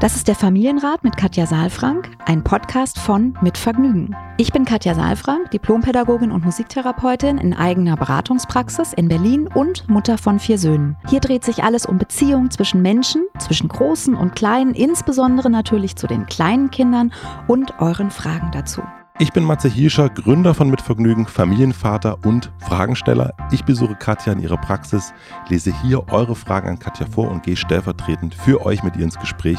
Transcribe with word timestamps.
Das 0.00 0.16
ist 0.16 0.28
der 0.28 0.34
Familienrat 0.34 1.04
mit 1.04 1.18
Katja 1.18 1.44
Saalfrank, 1.44 2.08
ein 2.24 2.42
Podcast 2.42 2.98
von 2.98 3.36
Mit 3.42 3.58
Vergnügen. 3.58 4.16
Ich 4.38 4.50
bin 4.50 4.64
Katja 4.64 4.94
Saalfrank, 4.94 5.50
Diplompädagogin 5.50 6.32
und 6.32 6.42
Musiktherapeutin 6.42 7.36
in 7.36 7.52
eigener 7.52 7.98
Beratungspraxis 7.98 8.94
in 8.94 9.08
Berlin 9.08 9.46
und 9.46 9.86
Mutter 9.90 10.16
von 10.16 10.38
vier 10.38 10.56
Söhnen. 10.56 10.96
Hier 11.10 11.20
dreht 11.20 11.44
sich 11.44 11.64
alles 11.64 11.84
um 11.84 11.98
Beziehungen 11.98 12.50
zwischen 12.50 12.80
Menschen, 12.80 13.26
zwischen 13.38 13.68
Großen 13.68 14.14
und 14.14 14.34
Kleinen, 14.34 14.72
insbesondere 14.72 15.50
natürlich 15.50 15.96
zu 15.96 16.06
den 16.06 16.24
kleinen 16.24 16.70
Kindern 16.70 17.12
und 17.46 17.78
euren 17.78 18.10
Fragen 18.10 18.52
dazu. 18.52 18.80
Ich 19.18 19.32
bin 19.32 19.44
Matze 19.44 19.68
Hirscher, 19.68 20.08
Gründer 20.08 20.54
von 20.54 20.70
Mitvergnügen, 20.70 21.26
Familienvater 21.26 22.18
und 22.24 22.50
Fragensteller. 22.58 23.34
Ich 23.50 23.64
besuche 23.64 23.94
Katja 23.94 24.32
in 24.32 24.40
ihrer 24.40 24.56
Praxis, 24.56 25.12
lese 25.48 25.74
hier 25.82 26.08
eure 26.10 26.34
Fragen 26.34 26.68
an 26.68 26.78
Katja 26.78 27.06
vor 27.06 27.30
und 27.30 27.42
gehe 27.42 27.56
stellvertretend 27.56 28.34
für 28.34 28.64
euch 28.64 28.82
mit 28.82 28.96
ihr 28.96 29.04
ins 29.04 29.18
Gespräch 29.18 29.58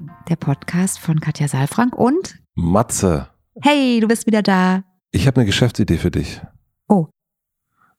der 0.31 0.37
Podcast 0.37 0.97
von 0.97 1.19
Katja 1.19 1.49
Saalfrank 1.49 1.93
und 1.93 2.39
Matze. 2.55 3.27
Hey, 3.61 3.99
du 3.99 4.07
bist 4.07 4.25
wieder 4.27 4.41
da. 4.41 4.85
Ich 5.11 5.27
habe 5.27 5.35
eine 5.35 5.45
Geschäftsidee 5.45 5.97
für 5.97 6.09
dich. 6.09 6.39
Oh. 6.87 7.07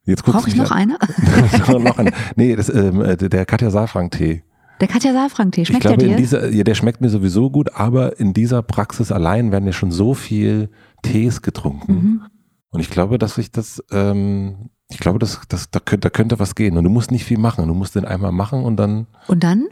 Jetzt 0.05 0.25
Brauche 0.25 0.49
ich 0.49 0.57
noch 0.57 0.71
eine? 0.71 0.97
noch 1.69 1.99
eine? 1.99 2.11
Nee, 2.35 2.57
das, 2.57 2.71
ähm, 2.71 3.03
äh, 3.03 3.19
der 3.19 3.45
Katja 3.45 3.71
Saalfrank-Tee. 3.71 4.45
Der 4.81 4.89
Katja 4.89 5.13
Saalfrank-Tee, 5.13 5.67
schmeckt 5.67 5.85
ich 5.85 5.89
glaube, 5.89 5.99
der 5.99 6.09
dir? 6.09 6.13
In 6.13 6.17
dieser, 6.17 6.49
ja, 6.49 6.65
der 6.65 6.75
schmeckt 6.75 7.03
mir 7.03 7.11
sowieso 7.11 7.51
gut, 7.51 7.75
aber 7.75 8.19
in 8.19 8.33
dieser 8.33 8.63
Praxis 8.63 9.13
allein 9.13 9.53
werden 9.53 9.67
ja 9.67 9.75
schon 9.75 9.91
so 9.91 10.15
viel 10.15 10.71
Tees 11.03 11.43
getrunken. 11.43 11.93
Mhm. 11.93 12.23
Und 12.71 12.81
ich 12.81 12.89
glaube, 12.89 13.19
dass 13.19 13.37
ich 13.37 13.53
das, 13.53 13.85
ähm, 13.91 14.71
ich 14.89 15.01
glaube, 15.01 15.19
dass, 15.19 15.43
dass, 15.49 15.71
da, 15.71 15.81
könnte, 15.81 16.07
da 16.07 16.11
könnte 16.11 16.39
was 16.39 16.55
gehen. 16.55 16.79
Und 16.79 16.85
du 16.85 16.91
musst 16.91 17.11
nicht 17.11 17.27
viel 17.27 17.39
machen. 17.39 17.69
Du 17.69 17.75
musst 17.75 17.95
den 17.95 18.07
einmal 18.07 18.33
machen 18.33 18.65
und 18.65 18.79
dann. 18.79 19.07
Und 19.29 19.45
dann? 19.45 19.69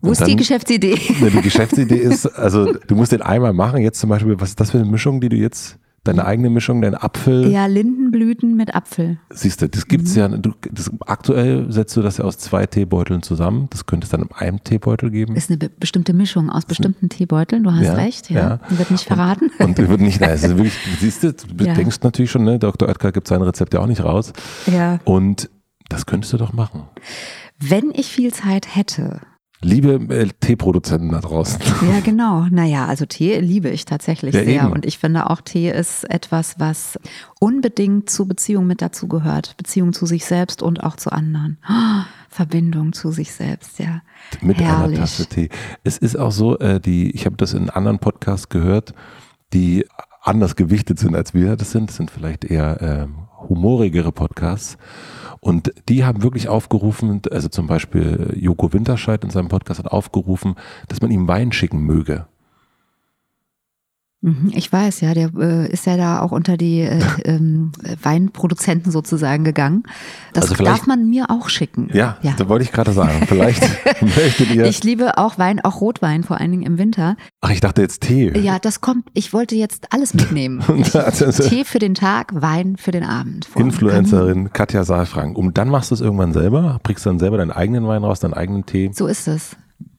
Wo 0.00 0.12
ist 0.12 0.20
dann, 0.20 0.28
die 0.28 0.36
Geschäftsidee? 0.36 0.98
Ne, 1.20 1.30
die 1.30 1.42
Geschäftsidee 1.42 1.96
ist, 1.96 2.26
also 2.26 2.72
du 2.72 2.94
musst 2.94 3.12
den 3.12 3.22
einmal 3.22 3.52
machen. 3.52 3.80
Jetzt 3.80 4.00
zum 4.00 4.10
Beispiel, 4.10 4.38
was 4.38 4.50
ist 4.50 4.60
das 4.60 4.70
für 4.70 4.78
eine 4.78 4.90
Mischung, 4.90 5.20
die 5.20 5.28
du 5.28 5.36
jetzt, 5.36 5.78
deine 6.02 6.26
eigene 6.26 6.50
Mischung, 6.50 6.82
dein 6.82 6.94
Apfel? 6.94 7.50
Ja, 7.50 7.66
Lindenblüten 7.66 8.56
mit 8.56 8.74
Apfel. 8.74 9.18
Siehst 9.30 9.62
du, 9.62 9.68
das 9.68 9.88
gibt's 9.88 10.14
mhm. 10.14 10.18
ja, 10.18 10.28
du, 10.28 10.52
das, 10.70 10.90
aktuell 11.06 11.70
setzt 11.72 11.96
du 11.96 12.02
das 12.02 12.18
ja 12.18 12.24
aus 12.24 12.38
zwei 12.38 12.66
Teebeuteln 12.66 13.22
zusammen. 13.22 13.68
Das 13.70 13.86
könnte 13.86 14.04
es 14.04 14.10
dann 14.10 14.22
in 14.22 14.32
einem 14.32 14.62
Teebeutel 14.62 15.10
geben. 15.10 15.34
Ist 15.34 15.50
eine 15.50 15.58
be 15.58 15.70
bestimmte 15.70 16.12
Mischung 16.12 16.50
aus 16.50 16.66
bestimmten 16.66 17.08
Teebeuteln, 17.08 17.64
du 17.64 17.72
hast 17.72 17.84
ja, 17.84 17.94
recht, 17.94 18.30
ja. 18.30 18.40
ja. 18.40 18.60
Die 18.70 18.78
wird 18.78 18.90
nicht 18.90 19.04
verraten. 19.04 19.50
Und, 19.58 19.78
und 19.78 19.88
wird 19.88 20.00
nicht, 20.00 20.20
nein, 20.20 20.30
also 20.30 20.48
wirklich, 20.56 20.74
siehst 21.00 21.22
du, 21.22 21.32
du 21.32 21.64
ja. 21.64 21.74
denkst 21.74 21.98
natürlich 22.02 22.30
schon, 22.30 22.44
ne, 22.44 22.58
Dr. 22.58 22.88
Oetker 22.88 23.12
gibt 23.12 23.28
sein 23.28 23.42
Rezept 23.42 23.72
ja 23.72 23.80
auch 23.80 23.86
nicht 23.86 24.04
raus. 24.04 24.32
Ja. 24.66 25.00
Und 25.04 25.48
das 25.88 26.06
könntest 26.06 26.32
du 26.32 26.36
doch 26.36 26.52
machen. 26.52 26.82
Wenn 27.58 27.92
ich 27.94 28.06
viel 28.06 28.32
Zeit 28.32 28.74
hätte, 28.74 29.20
Liebe 29.60 29.94
äh, 30.14 30.28
Teeproduzenten 30.40 31.10
da 31.10 31.20
draußen. 31.20 31.60
Ja, 31.90 32.00
genau. 32.00 32.46
Naja, 32.50 32.86
also 32.86 33.06
Tee 33.06 33.38
liebe 33.38 33.70
ich 33.70 33.84
tatsächlich 33.84 34.34
ja, 34.34 34.44
sehr. 34.44 34.62
Eben. 34.64 34.72
Und 34.72 34.84
ich 34.84 34.98
finde 34.98 35.30
auch 35.30 35.40
Tee 35.40 35.70
ist 35.70 36.04
etwas, 36.10 36.56
was 36.58 36.98
unbedingt 37.40 38.10
zur 38.10 38.28
Beziehung 38.28 38.66
mit 38.66 38.82
dazu 38.82 39.08
gehört. 39.08 39.56
Beziehung 39.56 39.92
zu 39.92 40.06
sich 40.06 40.24
selbst 40.24 40.62
und 40.62 40.82
auch 40.82 40.96
zu 40.96 41.10
anderen. 41.10 41.58
Oh, 41.68 42.04
Verbindung 42.28 42.92
zu 42.92 43.10
sich 43.10 43.32
selbst, 43.32 43.78
ja. 43.78 44.02
Mit 44.40 44.58
Herrlich. 44.58 44.98
einer 44.98 45.06
Tasse 45.06 45.26
Tee. 45.26 45.48
Es 45.82 45.98
ist 45.98 46.16
auch 46.16 46.32
so, 46.32 46.58
äh, 46.58 46.80
die, 46.80 47.10
ich 47.12 47.26
habe 47.26 47.36
das 47.36 47.54
in 47.54 47.70
anderen 47.70 48.00
Podcasts 48.00 48.48
gehört, 48.48 48.92
die 49.52 49.86
anders 50.24 50.56
gewichtet 50.56 50.98
sind 50.98 51.14
als 51.14 51.34
wir 51.34 51.56
das 51.56 51.70
sind. 51.70 51.90
Das 51.90 51.96
sind 51.96 52.10
vielleicht 52.10 52.44
eher 52.44 52.82
äh, 52.82 53.06
humorigere 53.48 54.12
Podcasts. 54.12 54.76
Und 55.40 55.72
die 55.88 56.04
haben 56.04 56.22
wirklich 56.22 56.48
aufgerufen, 56.48 57.20
also 57.30 57.48
zum 57.48 57.66
Beispiel 57.66 58.34
Joko 58.34 58.72
Winterscheid 58.72 59.22
in 59.22 59.30
seinem 59.30 59.48
Podcast 59.48 59.78
hat 59.78 59.92
aufgerufen, 59.92 60.54
dass 60.88 61.02
man 61.02 61.10
ihm 61.10 61.28
Wein 61.28 61.52
schicken 61.52 61.80
möge. 61.80 62.26
Mhm, 64.24 64.52
ich 64.54 64.72
weiß, 64.72 65.02
ja, 65.02 65.12
der 65.12 65.30
äh, 65.38 65.70
ist 65.70 65.84
ja 65.84 65.98
da 65.98 66.20
auch 66.20 66.32
unter 66.32 66.56
die 66.56 66.80
äh, 66.80 66.98
ähm, 67.26 67.72
Weinproduzenten 68.02 68.90
sozusagen 68.90 69.44
gegangen. 69.44 69.82
Das 70.32 70.50
also 70.50 70.64
darf 70.64 70.86
man 70.86 71.10
mir 71.10 71.26
auch 71.28 71.50
schicken. 71.50 71.90
Ja, 71.92 72.16
ja. 72.22 72.32
da 72.38 72.48
wollte 72.48 72.64
ich 72.64 72.72
gerade 72.72 72.92
sagen. 72.92 73.26
Vielleicht 73.26 73.62
möchtet 74.00 74.50
ihr. 74.54 74.64
Ich 74.64 74.82
liebe 74.82 75.18
auch 75.18 75.36
Wein, 75.36 75.60
auch 75.62 75.82
Rotwein, 75.82 76.24
vor 76.24 76.40
allen 76.40 76.52
Dingen 76.52 76.62
im 76.62 76.78
Winter. 76.78 77.16
Ach, 77.42 77.50
ich 77.50 77.60
dachte 77.60 77.82
jetzt 77.82 78.00
Tee. 78.00 78.32
Ja, 78.38 78.58
das 78.58 78.80
kommt, 78.80 79.10
ich 79.12 79.34
wollte 79.34 79.56
jetzt 79.56 79.92
alles 79.92 80.14
mitnehmen. 80.14 80.64
Tee 81.48 81.64
für 81.66 81.78
den 81.78 81.92
Tag, 81.92 82.32
Wein 82.34 82.78
für 82.78 82.92
den 82.92 83.04
Abend. 83.04 83.46
Influencerin 83.56 84.54
Katja 84.54 84.84
Saalfrank. 84.84 85.36
Und 85.36 85.58
dann 85.58 85.68
machst 85.68 85.90
du 85.90 85.94
es 85.96 86.00
irgendwann 86.00 86.32
selber, 86.32 86.80
bringst 86.82 87.04
dann 87.04 87.18
selber 87.18 87.36
deinen 87.36 87.50
eigenen 87.50 87.86
Wein 87.86 88.02
raus, 88.02 88.20
deinen 88.20 88.32
eigenen 88.32 88.64
Tee. 88.64 88.90
So 88.94 89.06
ist 89.06 89.28
es. 89.28 89.54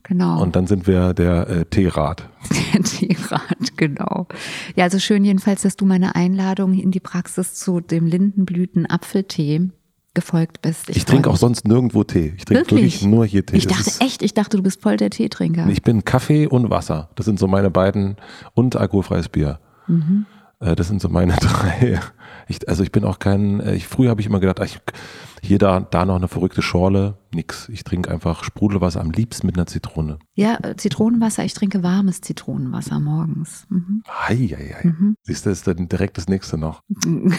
Genau. 0.07 0.41
Und 0.41 0.55
dann 0.55 0.67
sind 0.67 0.85
wir 0.85 1.13
der 1.13 1.49
äh, 1.49 1.65
Teerat. 1.65 2.29
Der 2.73 2.83
Teerat, 2.83 3.75
genau. 3.75 4.27
Ja, 4.75 4.83
also 4.83 4.99
schön 4.99 5.25
jedenfalls, 5.25 5.63
dass 5.63 5.77
du 5.77 5.85
meine 5.85 6.15
Einladung 6.15 6.75
in 6.75 6.91
die 6.91 6.99
Praxis 6.99 7.55
zu 7.55 7.79
dem 7.79 8.05
Lindenblüten-Apfeltee 8.05 9.69
gefolgt 10.13 10.61
bist. 10.61 10.89
Ich, 10.89 10.97
ich 10.97 11.05
trinke 11.05 11.29
auch 11.29 11.37
sonst 11.37 11.67
nirgendwo 11.67 12.03
Tee. 12.03 12.33
Ich 12.37 12.45
trinke 12.45 12.71
wirklich? 12.71 13.01
wirklich? 13.01 13.05
nur 13.05 13.25
hier 13.25 13.45
Tee. 13.45 13.57
Ich 13.57 13.67
dachte 13.67 13.91
echt, 13.99 14.21
ich 14.21 14.35
dachte, 14.35 14.57
du 14.57 14.63
bist 14.63 14.81
voll 14.81 14.97
der 14.97 15.09
Teetrinker. 15.09 15.67
Ich 15.69 15.81
bin 15.81 16.05
Kaffee 16.05 16.45
und 16.45 16.69
Wasser. 16.69 17.09
Das 17.15 17.25
sind 17.25 17.39
so 17.39 17.47
meine 17.47 17.71
beiden 17.71 18.15
und 18.53 18.75
alkoholfreies 18.75 19.29
Bier. 19.29 19.59
Mhm. 19.87 20.27
Äh, 20.59 20.75
das 20.75 20.87
sind 20.87 21.01
so 21.01 21.09
meine 21.09 21.35
drei. 21.41 21.99
Ich, 22.47 22.67
also 22.69 22.83
ich 22.83 22.91
bin 22.91 23.03
auch 23.03 23.19
kein, 23.19 23.59
äh, 23.59 23.75
ich, 23.75 23.87
früher 23.87 24.09
habe 24.09 24.21
ich 24.21 24.27
immer 24.27 24.39
gedacht, 24.39 24.59
ich, 24.63 24.79
hier, 25.41 25.59
da, 25.59 25.79
da 25.79 26.05
noch 26.05 26.15
eine 26.15 26.27
verrückte 26.27 26.61
Schorle, 26.61 27.17
nix. 27.33 27.69
Ich 27.69 27.83
trinke 27.83 28.09
einfach 28.09 28.43
Sprudelwasser, 28.43 29.01
am 29.01 29.11
liebsten 29.11 29.45
mit 29.45 29.55
einer 29.55 29.67
Zitrone. 29.67 30.17
Ja, 30.33 30.57
äh, 30.63 30.75
Zitronenwasser, 30.75 31.43
ich 31.45 31.53
trinke 31.53 31.83
warmes 31.83 32.21
Zitronenwasser 32.21 32.99
morgens. 32.99 33.65
Mhm. 33.69 34.03
Hei, 34.07 34.35
hei, 34.35 34.75
hei. 34.77 34.87
Mhm. 34.87 35.15
Siehst 35.23 35.45
du, 35.45 35.51
ist 35.51 35.67
dann 35.67 35.87
direkt 35.87 36.17
das 36.17 36.27
nächste 36.27 36.57
noch. 36.57 36.81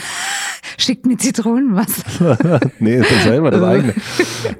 Schickt 0.78 1.06
mir 1.06 1.16
Zitronenwasser. 1.16 2.60
nee, 2.78 2.96
ist 2.96 3.10
das 3.10 3.24
selber 3.24 3.50
das 3.50 3.62
eigene. 3.64 3.94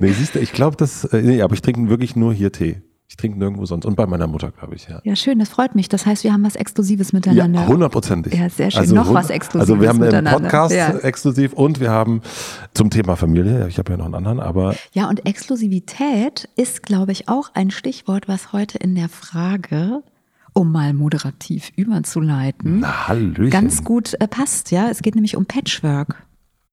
Nee, 0.01 0.13
siehst 0.13 0.35
du, 0.35 0.41
ich 0.41 0.53
glaube, 0.53 0.77
das, 0.77 1.09
nee, 1.13 1.43
aber 1.43 1.55
ich 1.55 1.63
trinke 1.63 1.89
wirklich 1.89 2.17
nur 2.17 2.33
hier 2.33 2.53
Tee. 2.53 2.83
Ich 3.17 3.23
trinke 3.23 3.39
nirgendwo 3.39 3.65
sonst. 3.65 3.87
Und 3.87 3.97
bei 3.97 4.05
meiner 4.05 4.27
Mutter, 4.27 4.51
glaube 4.51 4.75
ich, 4.75 4.89
ja. 4.89 5.01
Ja, 5.03 5.17
schön, 5.17 5.39
das 5.39 5.49
freut 5.49 5.75
mich. 5.75 5.89
Das 5.89 6.05
heißt, 6.05 6.23
wir 6.23 6.35
haben 6.35 6.45
was 6.45 6.55
Exklusives 6.55 7.15
miteinander. 7.15 7.63
Ja, 7.63 7.67
hundertprozentig. 7.67 8.35
Ja, 8.35 8.51
sehr 8.51 8.71
schön. 8.71 8.81
Also, 8.81 8.95
Noch 8.95 9.15
was 9.15 9.31
Exklusives. 9.31 9.71
Also 9.71 9.81
wir 9.81 9.89
haben 9.89 10.03
einen 10.03 10.27
Podcast 10.27 10.75
ja. 10.75 10.91
exklusiv 10.99 11.55
und 11.55 11.81
wir 11.81 11.91
haben 11.91 12.21
zum 12.75 12.91
Thema 12.91 13.17
Familie, 13.17 13.69
ich 13.69 13.79
habe 13.79 13.91
ja 13.91 13.97
noch 13.97 14.05
einen 14.05 14.17
anderen, 14.17 14.39
aber. 14.39 14.75
Ja, 14.93 15.09
und 15.09 15.25
Exklusivität 15.25 16.51
ist, 16.57 16.83
glaube 16.83 17.13
ich, 17.13 17.27
auch 17.27 17.49
ein 17.55 17.71
Stichwort, 17.71 18.29
was 18.29 18.53
heute 18.53 18.77
in 18.77 18.95
der 18.95 19.09
Frage 19.09 20.03
um 20.53 20.71
mal 20.71 20.93
moderativ 20.93 21.73
überzuleiten, 21.75 22.81
Na, 22.81 23.09
Hallöchen. 23.09 23.49
ganz 23.49 23.83
gut 23.83 24.13
äh, 24.21 24.29
passt. 24.29 24.71
Ja, 24.71 24.91
es 24.91 25.01
geht 25.01 25.15
nämlich 25.15 25.37
um 25.37 25.47
Patchwork. 25.47 26.23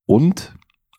Und 0.04 0.52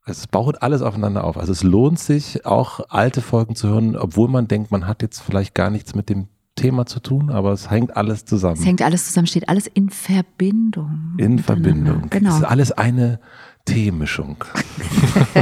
es 0.05 0.27
baut 0.27 0.61
alles 0.61 0.81
aufeinander 0.81 1.23
auf. 1.23 1.37
Also 1.37 1.51
es 1.51 1.63
lohnt 1.63 1.99
sich 1.99 2.45
auch 2.45 2.79
alte 2.89 3.21
Folgen 3.21 3.55
zu 3.55 3.67
hören, 3.67 3.95
obwohl 3.95 4.29
man 4.29 4.47
denkt, 4.47 4.71
man 4.71 4.87
hat 4.87 5.01
jetzt 5.01 5.21
vielleicht 5.21 5.55
gar 5.55 5.69
nichts 5.69 5.95
mit 5.95 6.09
dem 6.09 6.27
Thema 6.55 6.85
zu 6.85 7.01
tun, 7.01 7.31
aber 7.31 7.51
es 7.51 7.69
hängt 7.69 7.97
alles 7.97 8.23
zusammen. 8.23 8.57
Es 8.57 8.65
hängt 8.65 8.81
alles 8.81 9.05
zusammen, 9.07 9.27
steht 9.27 9.49
alles 9.49 9.67
in 9.67 9.89
Verbindung. 9.89 11.15
In 11.17 11.39
Verbindung. 11.39 12.09
Genau. 12.09 12.29
Es 12.29 12.37
ist 12.37 12.43
alles 12.43 12.71
eine 12.71 13.19
Teemischung. 13.65 14.45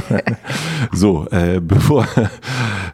so, 0.92 1.28
äh, 1.30 1.60
bevor, 1.60 2.08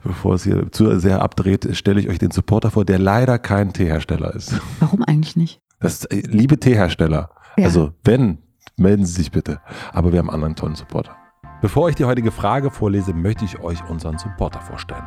bevor 0.04 0.34
es 0.34 0.44
hier 0.44 0.72
zu 0.72 1.00
sehr 1.00 1.22
abdreht, 1.22 1.70
stelle 1.78 2.02
ich 2.02 2.10
euch 2.10 2.18
den 2.18 2.32
Supporter 2.32 2.72
vor, 2.72 2.84
der 2.84 3.00
leider 3.00 3.40
kein 3.40 3.72
Teehersteller 3.72 4.34
ist. 4.34 4.60
Warum 4.80 5.04
eigentlich 5.04 5.36
nicht? 5.36 5.62
Das, 5.80 6.04
äh, 6.06 6.24
liebe 6.28 6.60
Teehersteller, 6.60 7.30
ja. 7.58 7.66
also 7.66 7.94
wenn, 8.04 8.40
melden 8.76 9.06
Sie 9.06 9.14
sich 9.14 9.32
bitte. 9.32 9.62
Aber 9.94 10.12
wir 10.12 10.20
haben 10.20 10.30
einen 10.30 10.36
anderen 10.36 10.56
tollen 10.56 10.76
Supporter. 10.76 11.16
Bevor 11.62 11.90
ich 11.90 11.96
die 11.96 12.06
heutige 12.06 12.32
Frage 12.32 12.72
vorlese, 12.72 13.14
möchte 13.14 13.44
ich 13.44 13.60
euch 13.60 13.84
unseren 13.90 14.18
Supporter 14.18 14.62
vorstellen. 14.62 15.04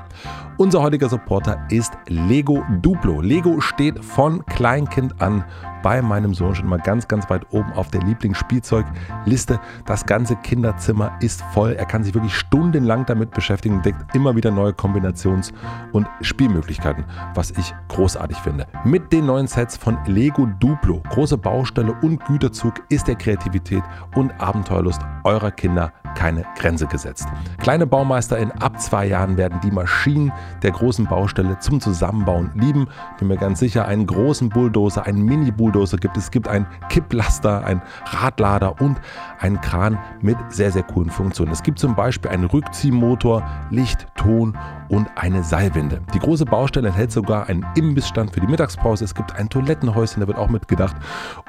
Unser 0.58 0.82
heutiger 0.82 1.08
Supporter 1.08 1.66
ist 1.70 1.92
Lego 2.08 2.62
Duplo. 2.82 3.22
Lego 3.22 3.60
steht 3.62 4.04
von 4.04 4.44
Kleinkind 4.44 5.20
an 5.22 5.44
bei 5.82 6.02
meinem 6.02 6.34
Sohn 6.34 6.54
schon 6.54 6.68
mal 6.68 6.78
ganz, 6.78 7.08
ganz 7.08 7.28
weit 7.30 7.46
oben 7.50 7.72
auf 7.72 7.90
der 7.90 8.02
Lieblingsspielzeugliste. 8.02 9.60
Das 9.86 10.04
ganze 10.06 10.36
Kinderzimmer 10.36 11.16
ist 11.20 11.42
voll. 11.52 11.72
Er 11.72 11.86
kann 11.86 12.04
sich 12.04 12.14
wirklich 12.14 12.36
stundenlang 12.36 13.06
damit 13.06 13.30
beschäftigen 13.30 13.76
und 13.76 13.86
deckt 13.86 14.14
immer 14.14 14.36
wieder 14.36 14.50
neue 14.50 14.72
Kombinations- 14.72 15.52
und 15.92 16.06
Spielmöglichkeiten, 16.20 17.04
was 17.34 17.50
ich 17.52 17.74
großartig 17.88 18.36
finde. 18.38 18.66
Mit 18.84 19.10
den 19.12 19.26
neuen 19.26 19.46
Sets 19.46 19.76
von 19.76 19.98
Lego 20.06 20.46
Duplo, 20.60 21.02
große 21.10 21.38
Baustelle 21.38 21.94
und 22.02 22.24
Güterzug, 22.26 22.74
ist 22.90 23.08
der 23.08 23.16
Kreativität 23.16 23.82
und 24.14 24.38
Abenteuerlust 24.40 25.00
eurer 25.24 25.50
Kinder 25.50 25.92
keine 26.14 26.44
Grenze 26.58 26.86
gesetzt. 26.86 27.26
Kleine 27.58 27.86
Baumeister 27.86 28.38
in 28.38 28.50
ab 28.52 28.80
zwei 28.80 29.06
Jahren 29.06 29.36
werden 29.36 29.60
die 29.62 29.70
Maschinen 29.70 30.32
der 30.62 30.70
großen 30.70 31.06
Baustelle 31.06 31.58
zum 31.58 31.80
Zusammenbauen 31.80 32.50
lieben. 32.54 32.88
Bin 33.18 33.28
mir 33.28 33.36
ganz 33.36 33.58
sicher, 33.58 33.86
einen 33.86 34.06
großen 34.06 34.48
Bulldozer, 34.48 35.06
einen 35.06 35.22
Mini-Bulldozer, 35.24 35.72
Bulldozer 35.72 35.96
gibt. 35.98 36.16
Es 36.16 36.30
gibt 36.30 36.48
ein 36.48 36.66
Kipplaster, 36.88 37.64
ein 37.64 37.82
Radlader 38.04 38.80
und 38.80 39.00
einen 39.38 39.60
Kran 39.60 39.98
mit 40.20 40.36
sehr, 40.48 40.70
sehr 40.70 40.82
coolen 40.82 41.10
Funktionen. 41.10 41.52
Es 41.52 41.62
gibt 41.62 41.78
zum 41.78 41.94
Beispiel 41.94 42.30
einen 42.30 42.44
Rückziehmotor, 42.44 43.42
Licht, 43.70 44.06
Ton 44.16 44.56
und 44.88 45.08
eine 45.16 45.42
Seilwinde. 45.42 46.02
Die 46.14 46.18
große 46.18 46.44
Baustelle 46.44 46.88
enthält 46.88 47.12
sogar 47.12 47.48
einen 47.48 47.64
Imbissstand 47.74 48.32
für 48.32 48.40
die 48.40 48.46
Mittagspause. 48.46 49.04
Es 49.04 49.14
gibt 49.14 49.34
ein 49.36 49.48
Toilettenhäuschen, 49.48 50.20
da 50.20 50.26
wird 50.26 50.38
auch 50.38 50.50
mitgedacht 50.50 50.96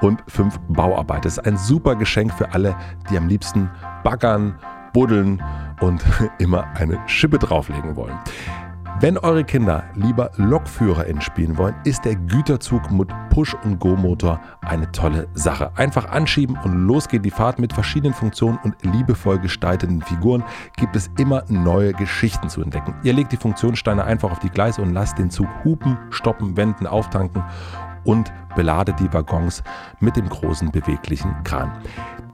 und 0.01 0.23
fünf 0.27 0.59
Bauarbeiter. 0.69 1.27
Es 1.27 1.37
ist 1.37 1.45
ein 1.45 1.57
super 1.57 1.95
Geschenk 1.95 2.33
für 2.33 2.53
alle, 2.53 2.75
die 3.09 3.17
am 3.17 3.27
liebsten 3.27 3.69
baggern, 4.03 4.52
buddeln 4.93 5.43
und 5.81 6.03
immer 6.39 6.65
eine 6.75 6.99
Schippe 7.07 7.39
drauflegen 7.39 7.95
wollen. 7.95 8.17
Wenn 8.99 9.17
eure 9.17 9.43
Kinder 9.43 9.83
lieber 9.95 10.31
LokführerInnen 10.37 11.21
spielen 11.21 11.57
wollen, 11.57 11.75
ist 11.83 12.05
der 12.05 12.15
Güterzug 12.15 12.89
mit 12.91 13.09
Push- 13.31 13.57
und 13.65 13.79
Go-Motor 13.79 14.39
eine 14.61 14.89
tolle 14.91 15.27
Sache. 15.33 15.71
Einfach 15.75 16.09
anschieben 16.09 16.57
und 16.63 16.87
los 16.87 17.07
geht 17.07 17.25
die 17.25 17.31
Fahrt 17.31 17.59
mit 17.59 17.73
verschiedenen 17.73 18.13
Funktionen 18.13 18.59
und 18.63 18.75
liebevoll 18.83 19.39
gestalteten 19.39 20.01
Figuren 20.03 20.43
gibt 20.77 20.95
es 20.95 21.09
immer 21.17 21.43
neue 21.49 21.91
Geschichten 21.91 22.47
zu 22.47 22.61
entdecken. 22.61 22.95
Ihr 23.03 23.13
legt 23.13 23.31
die 23.31 23.37
Funktionssteine 23.37 24.05
einfach 24.05 24.31
auf 24.31 24.39
die 24.39 24.49
Gleise 24.49 24.81
und 24.81 24.93
lasst 24.93 25.17
den 25.17 25.31
Zug 25.31 25.47
hupen, 25.65 25.97
stoppen, 26.11 26.55
wenden, 26.55 26.87
auftanken 26.87 27.43
und 28.05 28.31
beladet 28.55 28.99
die 28.99 29.11
Waggons 29.11 29.63
mit 29.99 30.15
dem 30.15 30.29
großen 30.29 30.71
beweglichen 30.71 31.35
Kran. 31.43 31.71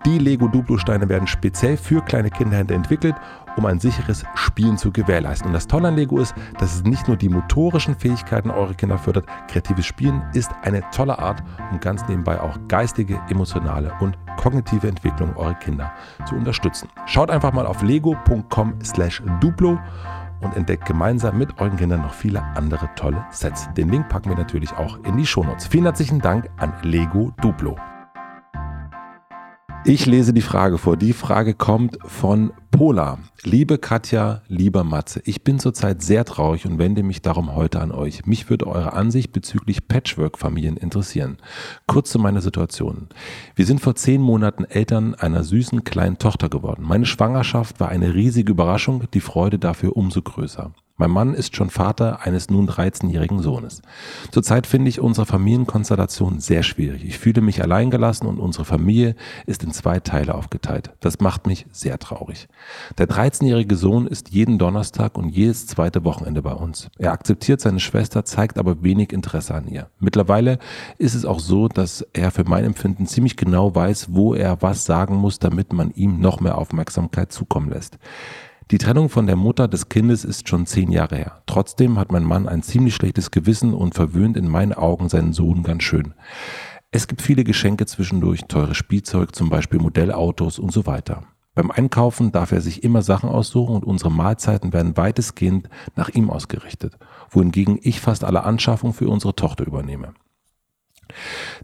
Die 0.06 0.18
Lego 0.18 0.48
Duplo-Steine 0.48 1.10
werden 1.10 1.28
speziell 1.28 1.76
für 1.76 2.02
kleine 2.02 2.30
Kinder 2.30 2.60
entwickelt, 2.60 3.16
um 3.58 3.66
ein 3.66 3.80
sicheres 3.80 4.24
Spielen 4.34 4.78
zu 4.78 4.92
gewährleisten. 4.92 5.48
Und 5.48 5.54
das 5.54 5.68
Tolle 5.68 5.90
an 5.90 5.96
Lego 5.98 6.20
ist, 6.20 6.34
dass 6.58 6.74
es 6.74 6.84
nicht 6.84 7.08
nur 7.08 7.18
die 7.18 7.28
motorischen 7.28 7.96
Fähigkeiten 7.96 8.50
eurer 8.50 8.74
Kinder 8.74 8.98
fördert, 8.98 9.26
kreatives 9.50 9.86
Spielen 9.86 10.24
ist 10.34 10.52
eine 10.62 10.82
tolle 10.92 11.20
Art, 11.20 11.44
um 11.72 11.80
ganz 11.82 12.08
nebenbei 12.08 12.40
auch 12.40 12.58
geistige, 12.70 13.20
emotionale 13.30 13.92
und 14.00 14.18
kognitive 14.38 14.88
Entwicklung 14.88 15.36
eurer 15.36 15.56
Kinder 15.56 15.92
zu 16.26 16.36
unterstützen. 16.36 16.88
Schaut 17.06 17.30
einfach 17.30 17.52
mal 17.52 17.66
auf 17.66 17.82
lego.com/duplo 17.82 19.80
und 20.42 20.56
entdeckt 20.56 20.86
gemeinsam 20.86 21.38
mit 21.38 21.60
euren 21.60 21.76
Kindern 21.76 22.02
noch 22.02 22.14
viele 22.14 22.42
andere 22.56 22.90
tolle 22.96 23.26
Sets. 23.32 23.68
Den 23.74 23.90
Link 23.90 24.08
packen 24.08 24.30
wir 24.30 24.38
natürlich 24.38 24.72
auch 24.74 24.98
in 25.04 25.18
die 25.18 25.26
Shownotes. 25.26 25.68
Vielen 25.68 25.84
herzlichen 25.84 26.22
Dank 26.22 26.50
an 26.58 26.74
Lego 26.84 27.34
Duplo. 27.42 27.76
Ich 29.86 30.06
lese 30.06 30.34
die 30.34 30.42
Frage 30.42 30.78
vor. 30.78 30.98
Die 30.98 31.14
Frage 31.14 31.54
kommt 31.54 31.98
von 32.04 32.52
Pola. 32.70 33.18
Liebe 33.44 33.78
Katja, 33.78 34.42
lieber 34.48 34.84
Matze, 34.84 35.22
ich 35.24 35.44
bin 35.44 35.58
zurzeit 35.58 36.04
sehr 36.04 36.26
traurig 36.26 36.66
und 36.66 36.78
wende 36.78 37.02
mich 37.02 37.22
darum 37.22 37.56
heute 37.56 37.80
an 37.80 37.92
euch. 37.92 38.26
Mich 38.26 38.50
würde 38.50 38.68
eure 38.68 38.94
Ansicht 38.94 39.32
bezüglich 39.32 39.88
Patchwork-Familien 39.88 40.78
interessieren. 40.78 41.38
Kurz 41.88 42.12
zu 42.12 42.20
meiner 42.20 42.42
Situation. 42.42 43.08
Wir 43.56 43.66
sind 43.66 43.80
vor 43.80 43.96
zehn 43.96 44.22
Monaten 44.22 44.66
Eltern 44.66 45.16
einer 45.16 45.44
süßen 45.44 45.86
kleinen 45.86 46.20
Tochter 46.20 46.50
geworden. 46.50 46.84
Meine 46.86 47.06
Schwangerschaft 47.06 47.80
war 47.80 47.90
eine 47.90 48.14
riesige 48.14 48.52
Überraschung, 48.52 49.06
die 49.14 49.22
Freude 49.22 49.60
dafür 49.60 49.96
umso 49.96 50.22
größer. 50.22 50.72
Mein 51.00 51.12
Mann 51.12 51.34
ist 51.34 51.56
schon 51.56 51.70
Vater 51.70 52.26
eines 52.26 52.50
nun 52.50 52.68
13-jährigen 52.68 53.42
Sohnes. 53.42 53.82
Zurzeit 54.34 54.68
finde 54.68 54.90
ich 54.90 55.00
unsere 55.00 55.26
Familienkonstellation 55.26 56.42
sehr 56.42 56.62
schwierig. 56.62 57.06
Ich 57.06 57.18
fühle 57.18 57.40
mich 57.40 57.64
alleingelassen 57.64 58.28
und 58.28 58.38
unsere 58.38 58.66
Familie 58.66 59.16
ist 59.46 59.64
in 59.64 59.72
zwei 59.72 60.02
Teile 60.02 60.36
aufgeteilt. 60.36 60.92
Das 61.00 61.22
macht 61.22 61.48
mich 61.48 61.68
sehr 61.72 62.00
traurig. 62.00 62.50
Der 62.98 63.08
13-jährige 63.08 63.78
Sohn 63.78 64.08
ist 64.08 64.32
jeden 64.32 64.60
Donnerstag 64.60 65.18
und 65.18 65.30
jedes 65.30 65.68
zweite 65.68 66.04
Wochenende 66.04 66.42
bei 66.42 66.52
uns. 66.52 66.90
Er 66.98 67.14
akzeptiert 67.14 67.62
seine 67.62 67.80
Schwester, 67.80 68.26
zeigt 68.26 68.58
aber 68.58 68.84
wenig 68.84 69.14
Interesse 69.14 69.56
an 69.56 69.70
ihr. 69.70 69.88
Mittlerweile 70.00 70.60
ist 70.98 71.16
es 71.16 71.24
auch 71.24 71.40
so, 71.40 71.70
dass 71.70 72.06
er 72.12 72.32
für 72.32 72.44
mein 72.44 72.66
Empfinden 72.66 73.08
ziemlich 73.08 73.38
genau 73.38 73.74
weiß, 73.74 74.08
wo 74.12 74.34
er 74.34 74.62
was 74.62 74.84
sagen 74.84 75.16
muss, 75.16 75.40
damit 75.40 75.72
man 75.72 75.92
ihm 75.92 76.20
noch 76.20 76.42
mehr 76.42 76.58
Aufmerksamkeit 76.58 77.32
zukommen 77.32 77.70
lässt. 77.70 77.98
Die 78.72 78.78
Trennung 78.78 79.10
von 79.10 79.26
der 79.26 79.36
Mutter 79.36 79.68
des 79.68 79.90
Kindes 79.90 80.24
ist 80.24 80.48
schon 80.48 80.68
zehn 80.68 80.92
Jahre 80.92 81.16
her. 81.16 81.42
Trotzdem 81.48 81.98
hat 81.98 82.12
mein 82.12 82.24
Mann 82.24 82.48
ein 82.48 82.62
ziemlich 82.62 82.94
schlechtes 82.94 83.32
Gewissen 83.32 83.74
und 83.74 83.96
verwöhnt 83.96 84.38
in 84.38 84.48
meinen 84.48 84.74
Augen 84.74 85.10
seinen 85.10 85.34
Sohn 85.34 85.64
ganz 85.64 85.82
schön. 85.82 86.14
Es 86.92 87.08
gibt 87.08 87.24
viele 87.24 87.44
Geschenke 87.44 87.88
zwischendurch, 87.88 88.42
teures 88.48 88.78
Spielzeug, 88.78 89.36
zum 89.36 89.50
Beispiel 89.50 89.80
Modellautos 89.80 90.60
und 90.60 90.72
so 90.72 90.86
weiter. 90.86 91.24
Beim 91.56 91.72
Einkaufen 91.72 92.32
darf 92.32 92.52
er 92.52 92.62
sich 92.62 92.84
immer 92.84 93.02
Sachen 93.02 93.28
aussuchen 93.28 93.76
und 93.76 93.86
unsere 93.86 94.12
Mahlzeiten 94.12 94.72
werden 94.72 94.96
weitestgehend 94.96 95.68
nach 95.96 96.10
ihm 96.10 96.30
ausgerichtet, 96.30 96.96
wohingegen 97.32 97.80
ich 97.82 98.00
fast 98.00 98.24
alle 98.24 98.44
Anschaffungen 98.44 98.94
für 98.94 99.10
unsere 99.10 99.36
Tochter 99.36 99.66
übernehme. 99.66 100.14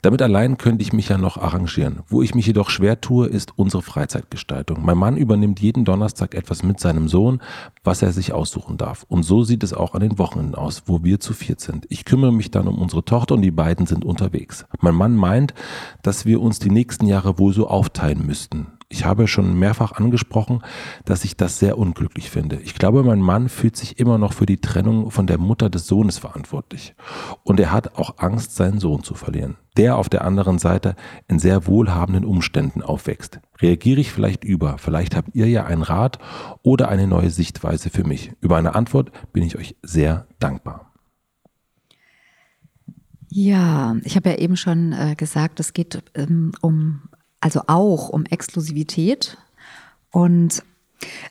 Damit 0.02 0.22
allein 0.22 0.58
könnte 0.58 0.82
ich 0.82 0.94
mich 0.94 1.10
ja 1.10 1.18
noch 1.18 1.38
arrangieren. 1.38 2.02
Wo 2.08 2.22
ich 2.22 2.36
mich 2.36 2.46
jedoch 2.48 2.70
schwer 2.70 3.02
tue, 3.02 3.28
ist 3.28 3.58
unsere 3.58 3.82
Freizeitgestaltung. 3.82 4.84
Mein 4.84 4.98
Mann 4.98 5.18
übernimmt 5.18 5.60
jeden 5.60 5.86
Donnerstag 5.86 6.36
etwas 6.36 6.64
mit 6.64 6.80
seinem 6.80 7.08
Sohn, 7.08 7.42
was 7.84 8.02
er 8.02 8.12
sich 8.12 8.34
aussuchen 8.34 8.78
darf. 8.78 9.06
Und 9.08 9.24
so 9.24 9.44
sieht 9.44 9.64
es 9.64 9.74
auch 9.74 9.94
an 9.94 10.02
den 10.02 10.18
Wochenenden 10.18 10.56
aus, 10.56 10.84
wo 10.86 11.04
wir 11.04 11.20
zu 11.20 11.34
viert 11.34 11.60
sind. 11.60 11.86
Ich 11.90 12.06
kümmere 12.06 12.34
mich 12.34 12.52
dann 12.52 12.68
um 12.68 12.78
unsere 12.78 13.06
Tochter 13.06 13.36
und 13.36 13.42
die 13.42 13.52
beiden 13.52 13.86
sind 13.86 14.06
unterwegs. 14.06 14.66
Mein 14.82 14.96
Mann 14.96 15.16
meint, 15.16 15.54
dass 16.04 16.26
wir 16.26 16.42
uns 16.42 16.60
die 16.60 16.72
nächsten 16.72 17.08
Jahre 17.08 17.40
wohl 17.40 17.54
so 17.54 17.68
aufteilen 17.68 18.26
müssten. 18.26 18.68
Ich 18.96 19.04
habe 19.04 19.28
schon 19.28 19.60
mehrfach 19.60 19.92
angesprochen, 19.92 20.62
dass 21.04 21.26
ich 21.26 21.36
das 21.36 21.60
sehr 21.60 21.78
unglücklich 21.78 22.30
finde. 22.30 22.62
Ich 22.64 22.76
glaube, 22.76 23.04
mein 23.04 23.20
Mann 23.20 23.50
fühlt 23.50 23.76
sich 23.76 24.00
immer 24.00 24.18
noch 24.18 24.32
für 24.32 24.46
die 24.46 24.62
Trennung 24.62 25.12
von 25.12 25.28
der 25.28 25.38
Mutter 25.38 25.70
des 25.70 25.86
Sohnes 25.86 26.18
verantwortlich. 26.18 26.96
Und 27.44 27.60
er 27.60 27.74
hat 27.74 27.98
auch 27.98 28.20
Angst, 28.20 28.56
seinen 28.56 28.80
Sohn 28.80 29.04
zu 29.04 29.14
verlieren, 29.14 29.58
der 29.76 29.98
auf 29.98 30.08
der 30.08 30.24
anderen 30.24 30.60
Seite 30.60 30.96
in 31.28 31.40
sehr 31.40 31.68
wohlhabenden 31.68 32.24
Umständen 32.24 32.82
aufwächst. 32.82 33.42
Reagiere 33.62 34.00
ich 34.00 34.14
vielleicht 34.14 34.46
über? 34.46 34.78
Vielleicht 34.78 35.14
habt 35.18 35.36
ihr 35.36 35.50
ja 35.50 35.66
einen 35.66 35.84
Rat 35.84 36.18
oder 36.64 36.88
eine 36.88 37.06
neue 37.06 37.32
Sichtweise 37.32 37.90
für 37.90 38.06
mich. 38.06 38.32
Über 38.40 38.56
eine 38.56 38.76
Antwort 38.76 39.12
bin 39.34 39.44
ich 39.44 39.58
euch 39.58 39.76
sehr 39.82 40.26
dankbar. 40.40 40.94
Ja, 43.28 43.98
ich 44.06 44.16
habe 44.16 44.30
ja 44.30 44.38
eben 44.38 44.56
schon 44.56 44.94
äh, 44.94 45.16
gesagt, 45.18 45.60
es 45.60 45.74
geht 45.74 46.02
ähm, 46.16 46.54
um 46.62 47.10
also 47.46 47.62
auch 47.68 48.10
um 48.10 48.26
Exklusivität. 48.26 49.38
Und 50.10 50.64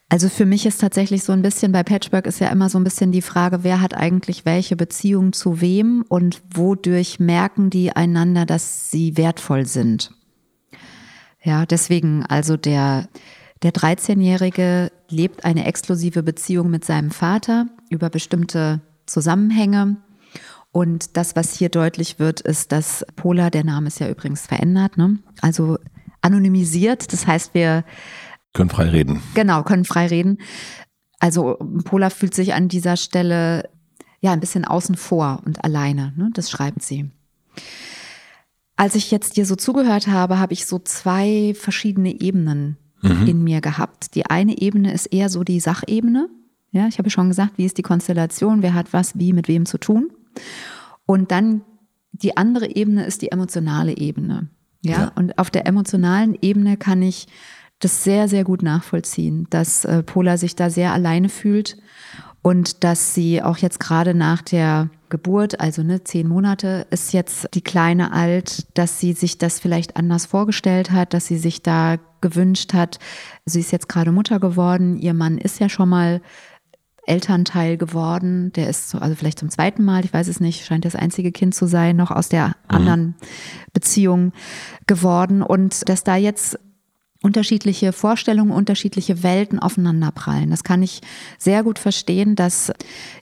also 0.08 0.28
für 0.28 0.46
mich 0.46 0.64
ist 0.64 0.80
tatsächlich 0.80 1.24
so 1.24 1.32
ein 1.32 1.42
bisschen 1.42 1.72
bei 1.72 1.82
Patchwork 1.82 2.28
ist 2.28 2.38
ja 2.38 2.50
immer 2.50 2.68
so 2.68 2.78
ein 2.78 2.84
bisschen 2.84 3.10
die 3.10 3.20
Frage, 3.20 3.64
wer 3.64 3.80
hat 3.80 3.94
eigentlich 3.94 4.44
welche 4.44 4.76
Beziehung 4.76 5.32
zu 5.32 5.60
wem 5.60 6.04
und 6.08 6.40
wodurch 6.54 7.18
merken 7.18 7.68
die 7.68 7.96
einander, 7.96 8.46
dass 8.46 8.92
sie 8.92 9.16
wertvoll 9.16 9.66
sind. 9.66 10.12
Ja, 11.42 11.66
deswegen 11.66 12.24
also 12.24 12.56
der, 12.56 13.08
der 13.64 13.72
13-Jährige 13.72 14.92
lebt 15.08 15.44
eine 15.44 15.66
exklusive 15.66 16.22
Beziehung 16.22 16.70
mit 16.70 16.84
seinem 16.84 17.10
Vater 17.10 17.66
über 17.90 18.08
bestimmte 18.08 18.82
Zusammenhänge. 19.06 19.96
Und 20.70 21.16
das, 21.16 21.34
was 21.34 21.54
hier 21.56 21.70
deutlich 21.70 22.20
wird, 22.20 22.40
ist, 22.40 22.70
dass 22.70 23.04
Pola, 23.16 23.50
der 23.50 23.64
Name 23.64 23.88
ist 23.88 23.98
ja 23.98 24.08
übrigens 24.08 24.46
verändert, 24.46 24.96
ne? 24.96 25.18
also 25.40 25.76
anonymisiert. 26.24 27.12
Das 27.12 27.26
heißt, 27.26 27.54
wir 27.54 27.84
können 28.52 28.70
frei 28.70 28.88
reden. 28.88 29.22
Genau, 29.34 29.62
können 29.62 29.84
frei 29.84 30.06
reden. 30.06 30.38
Also 31.18 31.56
Pola 31.84 32.10
fühlt 32.10 32.34
sich 32.34 32.54
an 32.54 32.68
dieser 32.68 32.96
Stelle 32.96 33.68
ja 34.20 34.32
ein 34.32 34.40
bisschen 34.40 34.64
außen 34.64 34.96
vor 34.96 35.42
und 35.44 35.64
alleine. 35.64 36.12
Ne? 36.16 36.30
Das 36.32 36.50
schreibt 36.50 36.82
sie. 36.82 37.10
Als 38.76 38.94
ich 38.94 39.10
jetzt 39.10 39.36
dir 39.36 39.46
so 39.46 39.54
zugehört 39.54 40.08
habe, 40.08 40.38
habe 40.38 40.52
ich 40.52 40.66
so 40.66 40.78
zwei 40.78 41.54
verschiedene 41.56 42.20
Ebenen 42.20 42.76
mhm. 43.02 43.26
in 43.26 43.44
mir 43.44 43.60
gehabt. 43.60 44.14
Die 44.14 44.26
eine 44.26 44.58
Ebene 44.58 44.92
ist 44.92 45.06
eher 45.06 45.28
so 45.28 45.44
die 45.44 45.60
Sachebene. 45.60 46.28
Ja, 46.72 46.88
ich 46.88 46.98
habe 46.98 47.10
schon 47.10 47.28
gesagt, 47.28 47.52
wie 47.56 47.66
ist 47.66 47.78
die 47.78 47.82
Konstellation, 47.82 48.62
wer 48.62 48.74
hat 48.74 48.92
was, 48.92 49.16
wie, 49.16 49.32
mit 49.32 49.46
wem 49.46 49.64
zu 49.64 49.78
tun. 49.78 50.10
Und 51.06 51.30
dann 51.30 51.62
die 52.10 52.36
andere 52.36 52.74
Ebene 52.74 53.04
ist 53.04 53.22
die 53.22 53.30
emotionale 53.30 53.96
Ebene. 53.96 54.48
Ja? 54.84 54.92
ja, 54.92 55.12
und 55.14 55.38
auf 55.38 55.50
der 55.50 55.66
emotionalen 55.66 56.36
Ebene 56.40 56.76
kann 56.76 57.02
ich 57.02 57.26
das 57.80 58.04
sehr, 58.04 58.28
sehr 58.28 58.44
gut 58.44 58.62
nachvollziehen, 58.62 59.46
dass 59.50 59.84
äh, 59.84 60.02
Pola 60.02 60.36
sich 60.36 60.56
da 60.56 60.70
sehr 60.70 60.92
alleine 60.92 61.28
fühlt 61.28 61.76
und 62.42 62.84
dass 62.84 63.14
sie 63.14 63.42
auch 63.42 63.56
jetzt 63.56 63.80
gerade 63.80 64.14
nach 64.14 64.42
der 64.42 64.90
Geburt, 65.08 65.60
also 65.60 65.82
ne, 65.82 66.04
zehn 66.04 66.28
Monate, 66.28 66.86
ist 66.90 67.12
jetzt 67.12 67.48
die 67.54 67.62
Kleine 67.62 68.12
alt, 68.12 68.66
dass 68.74 69.00
sie 69.00 69.12
sich 69.12 69.38
das 69.38 69.60
vielleicht 69.60 69.96
anders 69.96 70.26
vorgestellt 70.26 70.90
hat, 70.90 71.14
dass 71.14 71.26
sie 71.26 71.38
sich 71.38 71.62
da 71.62 71.96
gewünscht 72.20 72.74
hat. 72.74 72.98
Sie 73.46 73.60
ist 73.60 73.72
jetzt 73.72 73.88
gerade 73.88 74.12
Mutter 74.12 74.40
geworden, 74.40 74.96
ihr 74.98 75.14
Mann 75.14 75.38
ist 75.38 75.58
ja 75.58 75.68
schon 75.68 75.88
mal 75.88 76.20
Elternteil 77.06 77.76
geworden. 77.76 78.52
Der 78.52 78.68
ist 78.68 78.90
so, 78.90 78.98
also 78.98 79.14
vielleicht 79.14 79.38
zum 79.38 79.50
zweiten 79.50 79.84
Mal, 79.84 80.04
ich 80.04 80.12
weiß 80.12 80.28
es 80.28 80.40
nicht, 80.40 80.64
scheint 80.64 80.84
das 80.84 80.96
einzige 80.96 81.32
Kind 81.32 81.54
zu 81.54 81.66
sein, 81.66 81.96
noch 81.96 82.10
aus 82.10 82.28
der 82.28 82.48
mhm. 82.48 82.54
anderen 82.68 83.14
Beziehung 83.72 84.32
geworden. 84.86 85.42
Und 85.42 85.88
dass 85.88 86.04
da 86.04 86.16
jetzt 86.16 86.58
unterschiedliche 87.24 87.92
Vorstellungen, 87.92 88.50
unterschiedliche 88.50 89.22
Welten 89.22 89.58
aufeinanderprallen. 89.58 90.50
Das 90.50 90.62
kann 90.62 90.82
ich 90.82 91.00
sehr 91.38 91.62
gut 91.62 91.78
verstehen, 91.78 92.36
dass 92.36 92.70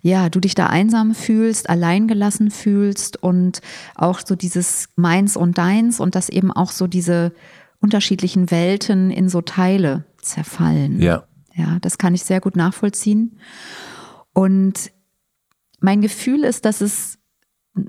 ja, 0.03 0.29
du 0.29 0.41
dich 0.41 0.57
da 0.57 0.67
einsam 0.67 1.15
fühlst, 1.15 1.71
alleingelassen 1.71 2.51
fühlst 2.51 3.23
und 3.23 3.61
auch 3.95 4.21
so 4.27 4.35
dieses 4.35 4.89
meins 4.97 5.37
und 5.37 5.57
deins 5.57 6.01
und 6.01 6.17
dass 6.17 6.29
eben 6.29 6.51
auch 6.51 6.73
so 6.73 6.89
diese 6.89 7.33
unterschiedlichen 7.81 8.51
Welten 8.51 9.11
in 9.11 9.29
so 9.29 9.41
Teile 9.41 10.05
zerfallen. 10.21 11.01
Ja. 11.01 11.23
Ja, 11.55 11.79
das 11.81 11.99
kann 11.99 12.15
ich 12.15 12.23
sehr 12.25 12.41
gut 12.41 12.57
nachvollziehen. 12.57 13.39
Und 14.33 14.93
mein 15.81 16.01
Gefühl 16.01 16.45
ist, 16.45 16.65
dass 16.65 16.81
es 16.81 17.19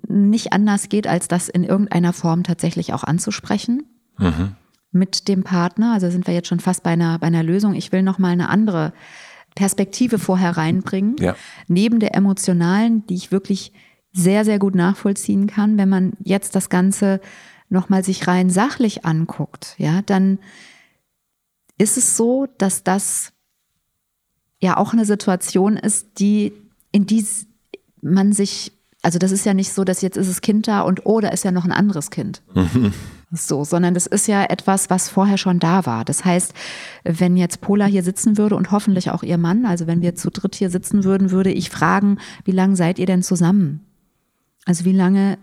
nicht 0.07 0.53
anders 0.53 0.89
geht, 0.89 1.07
als 1.07 1.27
das 1.27 1.49
in 1.49 1.63
irgendeiner 1.63 2.13
Form 2.13 2.43
tatsächlich 2.43 2.93
auch 2.93 3.03
anzusprechen. 3.03 3.83
Mhm 4.17 4.55
mit 4.93 5.27
dem 5.27 5.43
Partner. 5.43 5.93
Also 5.93 6.09
sind 6.09 6.27
wir 6.27 6.33
jetzt 6.33 6.47
schon 6.47 6.59
fast 6.59 6.83
bei 6.83 6.91
einer, 6.91 7.19
bei 7.19 7.27
einer 7.27 7.43
Lösung. 7.43 7.73
Ich 7.73 7.91
will 7.91 8.03
noch 8.03 8.19
mal 8.19 8.29
eine 8.29 8.49
andere 8.49 8.93
Perspektive 9.55 10.19
vorher 10.19 10.55
reinbringen. 10.55 11.17
Ja. 11.17 11.35
Neben 11.67 11.99
der 11.99 12.15
emotionalen, 12.15 13.05
die 13.07 13.15
ich 13.15 13.31
wirklich 13.31 13.73
sehr, 14.13 14.45
sehr 14.45 14.59
gut 14.59 14.75
nachvollziehen 14.75 15.47
kann, 15.47 15.77
wenn 15.77 15.89
man 15.89 16.13
jetzt 16.23 16.55
das 16.55 16.69
Ganze 16.69 17.19
noch 17.69 17.89
mal 17.89 18.03
sich 18.03 18.27
rein 18.27 18.51
sachlich 18.51 19.03
anguckt, 19.03 19.73
ja, 19.79 20.03
dann 20.03 20.37
ist 21.79 21.97
es 21.97 22.15
so, 22.15 22.47
dass 22.59 22.83
das 22.83 23.32
ja 24.63 24.77
auch 24.77 24.93
eine 24.93 25.05
Situation 25.05 25.77
ist, 25.77 26.19
die, 26.19 26.53
in 26.91 27.05
die 27.05 27.25
man 28.01 28.33
sich, 28.33 28.71
also 29.01 29.19
das 29.19 29.31
ist 29.31 29.45
ja 29.45 29.53
nicht 29.53 29.73
so, 29.73 29.83
dass 29.83 30.01
jetzt 30.01 30.17
ist 30.17 30.29
das 30.29 30.41
Kind 30.41 30.67
da 30.67 30.81
und 30.81 31.05
oh, 31.05 31.19
da 31.19 31.29
ist 31.29 31.43
ja 31.43 31.51
noch 31.51 31.65
ein 31.65 31.71
anderes 31.71 32.09
Kind. 32.09 32.41
so, 33.31 33.63
sondern 33.63 33.93
das 33.93 34.05
ist 34.07 34.27
ja 34.27 34.43
etwas, 34.43 34.89
was 34.89 35.09
vorher 35.09 35.37
schon 35.37 35.59
da 35.59 35.85
war. 35.85 36.05
Das 36.05 36.23
heißt, 36.23 36.53
wenn 37.03 37.35
jetzt 37.35 37.61
Pola 37.61 37.85
hier 37.85 38.03
sitzen 38.03 38.37
würde 38.37 38.55
und 38.55 38.71
hoffentlich 38.71 39.11
auch 39.11 39.23
ihr 39.23 39.37
Mann, 39.37 39.65
also 39.65 39.87
wenn 39.87 40.01
wir 40.01 40.15
zu 40.15 40.29
dritt 40.29 40.55
hier 40.55 40.69
sitzen 40.69 41.03
würden, 41.03 41.31
würde 41.31 41.51
ich 41.51 41.69
fragen, 41.69 42.19
wie 42.45 42.51
lange 42.51 42.75
seid 42.75 42.99
ihr 42.99 43.05
denn 43.05 43.23
zusammen? 43.23 43.81
Also 44.65 44.85
wie 44.85 44.93
lange 44.93 45.37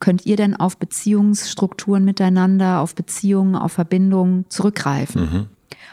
könnt 0.00 0.26
ihr 0.26 0.36
denn 0.36 0.56
auf 0.56 0.76
Beziehungsstrukturen 0.78 2.04
miteinander, 2.04 2.80
auf 2.80 2.94
Beziehungen, 2.94 3.54
auf 3.54 3.72
Verbindungen 3.72 4.46
zurückgreifen? 4.48 5.22
Mhm. 5.22 5.46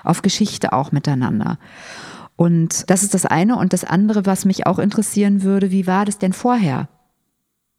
Auf 0.03 0.21
Geschichte 0.23 0.73
auch 0.73 0.91
miteinander. 0.91 1.59
Und 2.41 2.89
das 2.89 3.03
ist 3.03 3.13
das 3.13 3.27
eine. 3.27 3.55
Und 3.55 3.71
das 3.71 3.83
andere, 3.83 4.25
was 4.25 4.45
mich 4.45 4.65
auch 4.65 4.79
interessieren 4.79 5.43
würde, 5.43 5.69
wie 5.69 5.85
war 5.85 6.05
das 6.05 6.17
denn 6.17 6.33
vorher? 6.33 6.89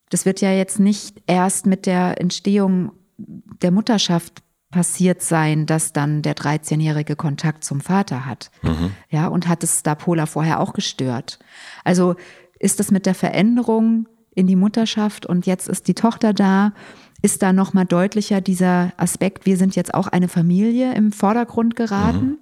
Das 0.08 0.24
wird 0.24 0.40
ja 0.40 0.52
jetzt 0.52 0.78
nicht 0.78 1.20
erst 1.26 1.66
mit 1.66 1.84
der 1.84 2.20
Entstehung 2.20 2.92
der 3.16 3.72
Mutterschaft 3.72 4.44
passiert 4.70 5.20
sein, 5.20 5.66
dass 5.66 5.92
dann 5.92 6.22
der 6.22 6.36
13-jährige 6.36 7.16
Kontakt 7.16 7.64
zum 7.64 7.80
Vater 7.80 8.24
hat. 8.24 8.52
Mhm. 8.62 8.92
Ja, 9.10 9.26
und 9.26 9.48
hat 9.48 9.64
es 9.64 9.82
da 9.82 9.96
Pola 9.96 10.26
vorher 10.26 10.60
auch 10.60 10.74
gestört. 10.74 11.40
Also 11.82 12.14
ist 12.60 12.78
das 12.78 12.92
mit 12.92 13.04
der 13.04 13.16
Veränderung 13.16 14.06
in 14.32 14.46
die 14.46 14.54
Mutterschaft 14.54 15.26
und 15.26 15.44
jetzt 15.44 15.68
ist 15.68 15.88
die 15.88 15.94
Tochter 15.94 16.32
da, 16.32 16.72
ist 17.20 17.42
da 17.42 17.52
nochmal 17.52 17.86
deutlicher 17.86 18.40
dieser 18.40 18.92
Aspekt, 18.96 19.44
wir 19.44 19.56
sind 19.56 19.74
jetzt 19.74 19.92
auch 19.92 20.06
eine 20.06 20.28
Familie 20.28 20.94
im 20.94 21.10
Vordergrund 21.10 21.74
geraten? 21.74 22.26
Mhm. 22.26 22.38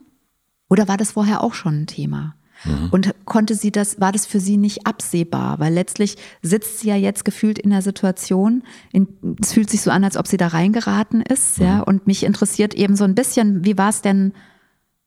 Oder 0.70 0.88
war 0.88 0.96
das 0.96 1.12
vorher 1.12 1.42
auch 1.42 1.52
schon 1.52 1.82
ein 1.82 1.86
Thema? 1.86 2.36
Mhm. 2.64 2.88
Und 2.90 3.14
konnte 3.24 3.54
sie 3.54 3.72
das, 3.72 4.00
war 4.00 4.12
das 4.12 4.24
für 4.24 4.40
sie 4.40 4.56
nicht 4.56 4.86
absehbar? 4.86 5.58
Weil 5.58 5.74
letztlich 5.74 6.16
sitzt 6.40 6.78
sie 6.78 6.88
ja 6.88 6.96
jetzt 6.96 7.24
gefühlt 7.24 7.58
in 7.58 7.70
der 7.70 7.82
Situation, 7.82 8.62
in, 8.92 9.08
es 9.42 9.52
fühlt 9.52 9.68
sich 9.68 9.82
so 9.82 9.90
an, 9.90 10.04
als 10.04 10.16
ob 10.16 10.26
sie 10.26 10.36
da 10.36 10.48
reingeraten 10.48 11.22
ist, 11.22 11.58
mhm. 11.58 11.66
ja. 11.66 11.80
Und 11.80 12.06
mich 12.06 12.22
interessiert 12.22 12.74
eben 12.74 12.96
so 12.96 13.04
ein 13.04 13.14
bisschen, 13.14 13.64
wie 13.64 13.76
war 13.76 13.90
es 13.90 14.00
denn 14.00 14.32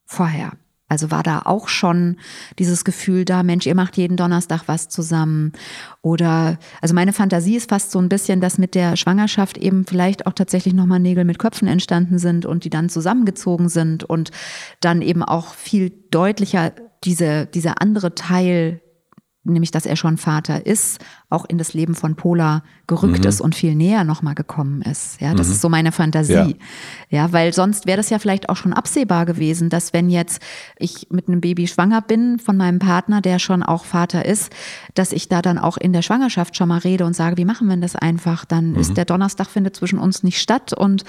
vorher? 0.05 0.53
Also 0.93 1.09
war 1.09 1.23
da 1.23 1.41
auch 1.45 1.67
schon 1.67 2.17
dieses 2.59 2.85
Gefühl 2.85 3.25
da, 3.25 3.41
Mensch, 3.41 3.65
ihr 3.65 3.73
macht 3.73 3.97
jeden 3.97 4.15
Donnerstag 4.15 4.61
was 4.67 4.89
zusammen. 4.89 5.53
Oder, 6.03 6.59
also 6.81 6.93
meine 6.93 7.13
Fantasie 7.13 7.55
ist 7.55 7.69
fast 7.69 7.89
so 7.89 7.97
ein 7.97 8.09
bisschen, 8.09 8.41
dass 8.41 8.59
mit 8.59 8.75
der 8.75 8.95
Schwangerschaft 8.95 9.57
eben 9.57 9.87
vielleicht 9.87 10.27
auch 10.27 10.33
tatsächlich 10.33 10.75
nochmal 10.75 10.99
Nägel 10.99 11.25
mit 11.25 11.39
Köpfen 11.39 11.67
entstanden 11.67 12.19
sind 12.19 12.45
und 12.45 12.63
die 12.63 12.69
dann 12.69 12.89
zusammengezogen 12.89 13.69
sind 13.69 14.03
und 14.03 14.29
dann 14.81 15.01
eben 15.01 15.23
auch 15.23 15.55
viel 15.55 15.91
deutlicher 16.11 16.73
diese, 17.03 17.47
dieser 17.47 17.81
andere 17.81 18.13
Teil 18.13 18.81
nämlich 19.43 19.71
dass 19.71 19.85
er 19.85 19.95
schon 19.95 20.17
Vater 20.17 20.65
ist, 20.65 21.03
auch 21.29 21.45
in 21.45 21.57
das 21.57 21.73
Leben 21.73 21.95
von 21.95 22.15
Pola 22.15 22.63
gerückt 22.87 23.23
mhm. 23.23 23.29
ist 23.29 23.41
und 23.41 23.55
viel 23.55 23.75
näher 23.75 24.03
nochmal 24.03 24.35
gekommen 24.35 24.81
ist. 24.81 25.19
Ja, 25.19 25.33
das 25.33 25.47
mhm. 25.47 25.53
ist 25.53 25.61
so 25.61 25.69
meine 25.69 25.91
Fantasie. 25.91 26.33
Ja, 26.33 26.53
ja 27.09 27.31
weil 27.33 27.53
sonst 27.53 27.85
wäre 27.85 27.97
das 27.97 28.09
ja 28.09 28.19
vielleicht 28.19 28.49
auch 28.49 28.55
schon 28.55 28.73
absehbar 28.73 29.25
gewesen, 29.25 29.69
dass 29.69 29.91
wenn 29.91 30.09
jetzt 30.09 30.41
ich 30.77 31.07
mit 31.09 31.27
einem 31.27 31.41
Baby 31.41 31.67
schwanger 31.67 32.01
bin 32.01 32.39
von 32.39 32.55
meinem 32.55 32.79
Partner, 32.79 33.21
der 33.21 33.39
schon 33.39 33.63
auch 33.63 33.83
Vater 33.83 34.25
ist, 34.25 34.53
dass 34.93 35.11
ich 35.11 35.27
da 35.27 35.41
dann 35.41 35.57
auch 35.57 35.77
in 35.77 35.91
der 35.91 36.01
Schwangerschaft 36.01 36.55
schon 36.55 36.69
mal 36.69 36.79
rede 36.79 37.05
und 37.05 37.15
sage, 37.15 37.37
wie 37.37 37.45
machen 37.45 37.67
wir 37.67 37.77
das 37.77 37.95
einfach? 37.95 38.45
Dann 38.45 38.71
mhm. 38.71 38.79
ist 38.79 38.95
der 38.95 39.05
Donnerstag 39.05 39.47
findet 39.47 39.75
zwischen 39.75 39.99
uns 39.99 40.23
nicht 40.23 40.39
statt 40.39 40.73
und 40.73 41.03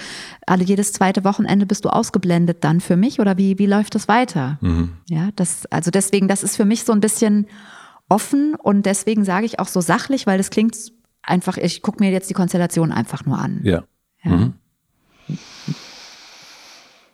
alle 0.47 0.65
jedes 0.65 0.93
zweite 0.93 1.23
Wochenende 1.25 1.67
bist 1.67 1.85
du 1.85 1.91
ausgeblendet 1.91 2.65
dann 2.65 2.81
für 2.81 2.97
mich 2.97 3.21
oder 3.21 3.37
wie, 3.37 3.59
wie 3.59 3.67
läuft 3.67 3.95
das 3.95 4.09
weiter? 4.09 4.59
Mhm. 4.61 4.91
Ja, 5.09 5.29
das, 5.37 5.67
also 5.67 5.91
deswegen, 5.91 6.27
das 6.27 6.43
ist 6.43 6.57
für 6.57 6.65
mich 6.65 6.85
so 6.85 6.93
ein 6.93 7.01
bisschen 7.01 7.47
offen 8.09 8.55
und 8.55 8.87
deswegen 8.87 9.25
sage 9.25 9.47
ich 9.47 9.59
auch 9.59 9.69
so 9.69 9.81
sachlich, 9.81 10.27
weil 10.27 10.39
das 10.39 10.51
klingt 10.51 10.77
einfach, 11.23 11.57
ich 11.57 11.83
gucke 11.83 12.03
mir 12.03 12.11
jetzt 12.11 12.31
die 12.31 12.35
Konstellation 12.35 12.93
einfach 12.93 13.25
nur 13.25 13.39
an. 13.39 13.61
Ja. 13.63 13.85
Ja, 14.23 14.31
mhm. 14.31 14.55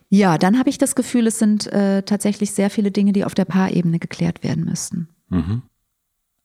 ja 0.08 0.38
dann 0.38 0.58
habe 0.58 0.70
ich 0.70 0.78
das 0.78 0.94
Gefühl, 0.94 1.26
es 1.26 1.38
sind 1.38 1.66
äh, 1.72 2.02
tatsächlich 2.02 2.52
sehr 2.52 2.70
viele 2.70 2.90
Dinge, 2.90 3.12
die 3.12 3.24
auf 3.24 3.34
der 3.34 3.44
Paarebene 3.44 3.98
geklärt 3.98 4.42
werden 4.42 4.64
müssten. 4.64 5.08
Mhm. 5.28 5.62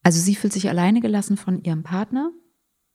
Also 0.04 0.20
sie 0.20 0.36
fühlt 0.36 0.54
sich 0.54 0.70
alleine 0.70 1.02
gelassen 1.02 1.38
von 1.38 1.64
ihrem 1.64 1.84
Partner 1.84 2.32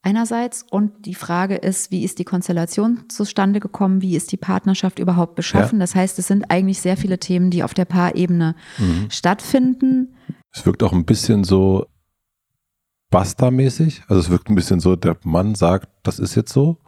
einerseits 0.03 0.65
und 0.71 1.07
die 1.07 1.15
Frage 1.15 1.57
ist, 1.57 1.91
wie 1.91 2.05
ist 2.05 2.19
die 2.19 2.25
Konstellation 2.25 3.09
zustande 3.09 3.61
gekommen, 3.61 4.01
wie 4.01 4.17
ist 4.17 4.33
die 4.33 4.37
Partnerschaft 4.37 4.99
überhaupt 4.99 5.35
beschaffen. 5.35 5.79
Ja. 5.79 5.83
Das 5.83 5.95
heißt, 5.95 6.19
es 6.19 6.27
sind 6.27 6.51
eigentlich 6.51 6.81
sehr 6.81 6.97
viele 6.97 7.19
Themen, 7.19 7.51
die 7.51 7.63
auf 7.63 7.75
der 7.75 7.85
Paarebene 7.85 8.55
mhm. 8.79 9.11
stattfinden. 9.11 10.15
Es 10.53 10.67
wirkt 10.67 10.83
auch 10.83 10.93
ein 10.93 11.05
bisschen 11.05 11.45
so 11.45 11.87
Basta-mäßig. 13.11 14.05
Also 14.09 14.21
es 14.21 14.31
wirkt 14.31 14.49
ein 14.49 14.55
bisschen 14.55 14.81
so, 14.81 14.97
der 14.97 15.17
Mann 15.25 15.55
sagt, 15.55 15.89
das 16.03 16.19
ist 16.19 16.35
jetzt 16.35 16.53
so. 16.53 16.79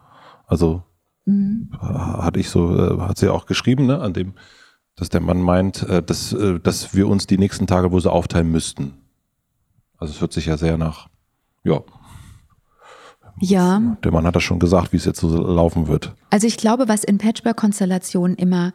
Also 0.47 0.85
mhm. 1.25 1.71
hatte 1.81 2.41
ich 2.41 2.49
so, 2.49 2.77
äh, 2.77 3.01
hat 3.01 3.19
sie 3.19 3.29
auch 3.29 3.47
geschrieben, 3.47 3.87
ne, 3.87 4.01
an 4.01 4.13
dem, 4.13 4.35
dass 4.95 5.09
der 5.09 5.21
Mann 5.21 5.41
meint, 5.41 5.83
äh, 5.89 6.03
dass, 6.03 6.33
äh, 6.33 6.61
dass 6.61 6.95
wir 6.95 7.09
uns 7.09 7.27
die 7.27 7.39
nächsten 7.39 7.67
Tage 7.67 7.91
wohl 7.91 8.01
so 8.01 8.11
aufteilen 8.11 8.51
müssten. 8.51 8.95
Also 9.99 10.15
es 10.15 10.21
hört 10.21 10.33
sich 10.33 10.47
ja 10.47 10.57
sehr 10.57 10.79
nach, 10.79 11.09
ja. 11.65 11.81
Ja. 13.41 13.97
Der 14.05 14.13
Mann 14.13 14.27
hat 14.27 14.37
das 14.37 14.43
schon 14.43 14.59
gesagt, 14.59 14.93
wie 14.93 14.99
es 14.99 15.05
jetzt 15.05 15.21
so 15.21 15.29
laufen 15.29 15.89
wird. 15.89 16.15
Also 16.31 16.47
ich 16.47 16.57
glaube, 16.57 16.87
was 16.89 17.03
in 17.03 17.19
Patchwork-Konstellationen 17.19 18.37
immer 18.37 18.73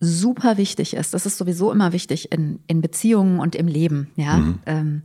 super 0.00 0.56
wichtig 0.58 0.94
ist. 0.94 1.14
Das 1.14 1.26
ist 1.26 1.38
sowieso 1.38 1.72
immer 1.72 1.92
wichtig 1.92 2.32
in, 2.32 2.60
in 2.66 2.80
Beziehungen 2.80 3.40
und 3.40 3.54
im 3.54 3.66
Leben. 3.66 4.10
Ja, 4.16 4.38
mhm. 4.38 4.58
ähm, 4.66 5.02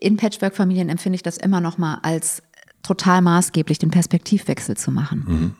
in 0.00 0.16
Patchwork-Familien 0.16 0.88
empfinde 0.88 1.16
ich 1.16 1.22
das 1.22 1.36
immer 1.36 1.60
noch 1.60 1.78
mal 1.78 1.98
als 2.02 2.42
total 2.82 3.22
maßgeblich, 3.22 3.78
den 3.78 3.90
Perspektivwechsel 3.90 4.76
zu 4.76 4.90
machen. 4.90 5.24
Mhm. 5.26 5.54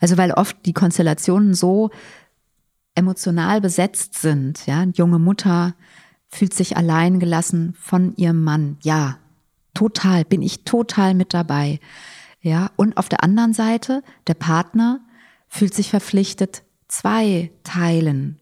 Also 0.00 0.16
weil 0.16 0.32
oft 0.32 0.56
die 0.64 0.72
Konstellationen 0.72 1.54
so 1.54 1.90
emotional 2.94 3.60
besetzt 3.60 4.14
sind. 4.14 4.66
Ja, 4.66 4.84
junge 4.94 5.18
Mutter 5.18 5.74
fühlt 6.28 6.52
sich 6.52 6.76
allein 6.76 7.20
gelassen 7.20 7.74
von 7.78 8.14
ihrem 8.16 8.42
Mann. 8.42 8.76
Ja, 8.82 9.18
total, 9.74 10.24
bin 10.24 10.42
ich 10.42 10.64
total 10.64 11.14
mit 11.14 11.32
dabei. 11.32 11.80
Ja, 12.40 12.70
und 12.76 12.96
auf 12.96 13.08
der 13.08 13.22
anderen 13.22 13.54
Seite 13.54 14.02
der 14.26 14.34
Partner 14.34 15.00
fühlt 15.48 15.74
sich 15.74 15.90
verpflichtet, 15.90 16.62
zwei 16.88 17.50
Teilen. 17.64 18.40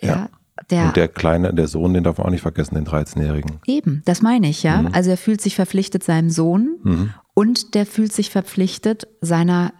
Ja. 0.00 0.08
ja. 0.08 0.28
Der, 0.70 0.86
und 0.86 0.96
der 0.96 1.08
Kleine, 1.08 1.52
der 1.52 1.66
Sohn, 1.66 1.94
den 1.94 2.04
darf 2.04 2.18
man 2.18 2.26
auch 2.26 2.30
nicht 2.30 2.42
vergessen, 2.42 2.74
den 2.74 2.86
13-Jährigen. 2.86 3.58
Eben, 3.66 4.02
das 4.04 4.22
meine 4.22 4.48
ich, 4.48 4.62
ja. 4.62 4.82
Mhm. 4.82 4.90
Also 4.92 5.10
er 5.10 5.16
fühlt 5.16 5.40
sich 5.40 5.56
verpflichtet 5.56 6.04
seinem 6.04 6.30
Sohn 6.30 6.78
mhm. 6.82 7.14
und 7.34 7.74
der 7.74 7.86
fühlt 7.86 8.12
sich 8.12 8.30
verpflichtet 8.30 9.08
seiner 9.20 9.72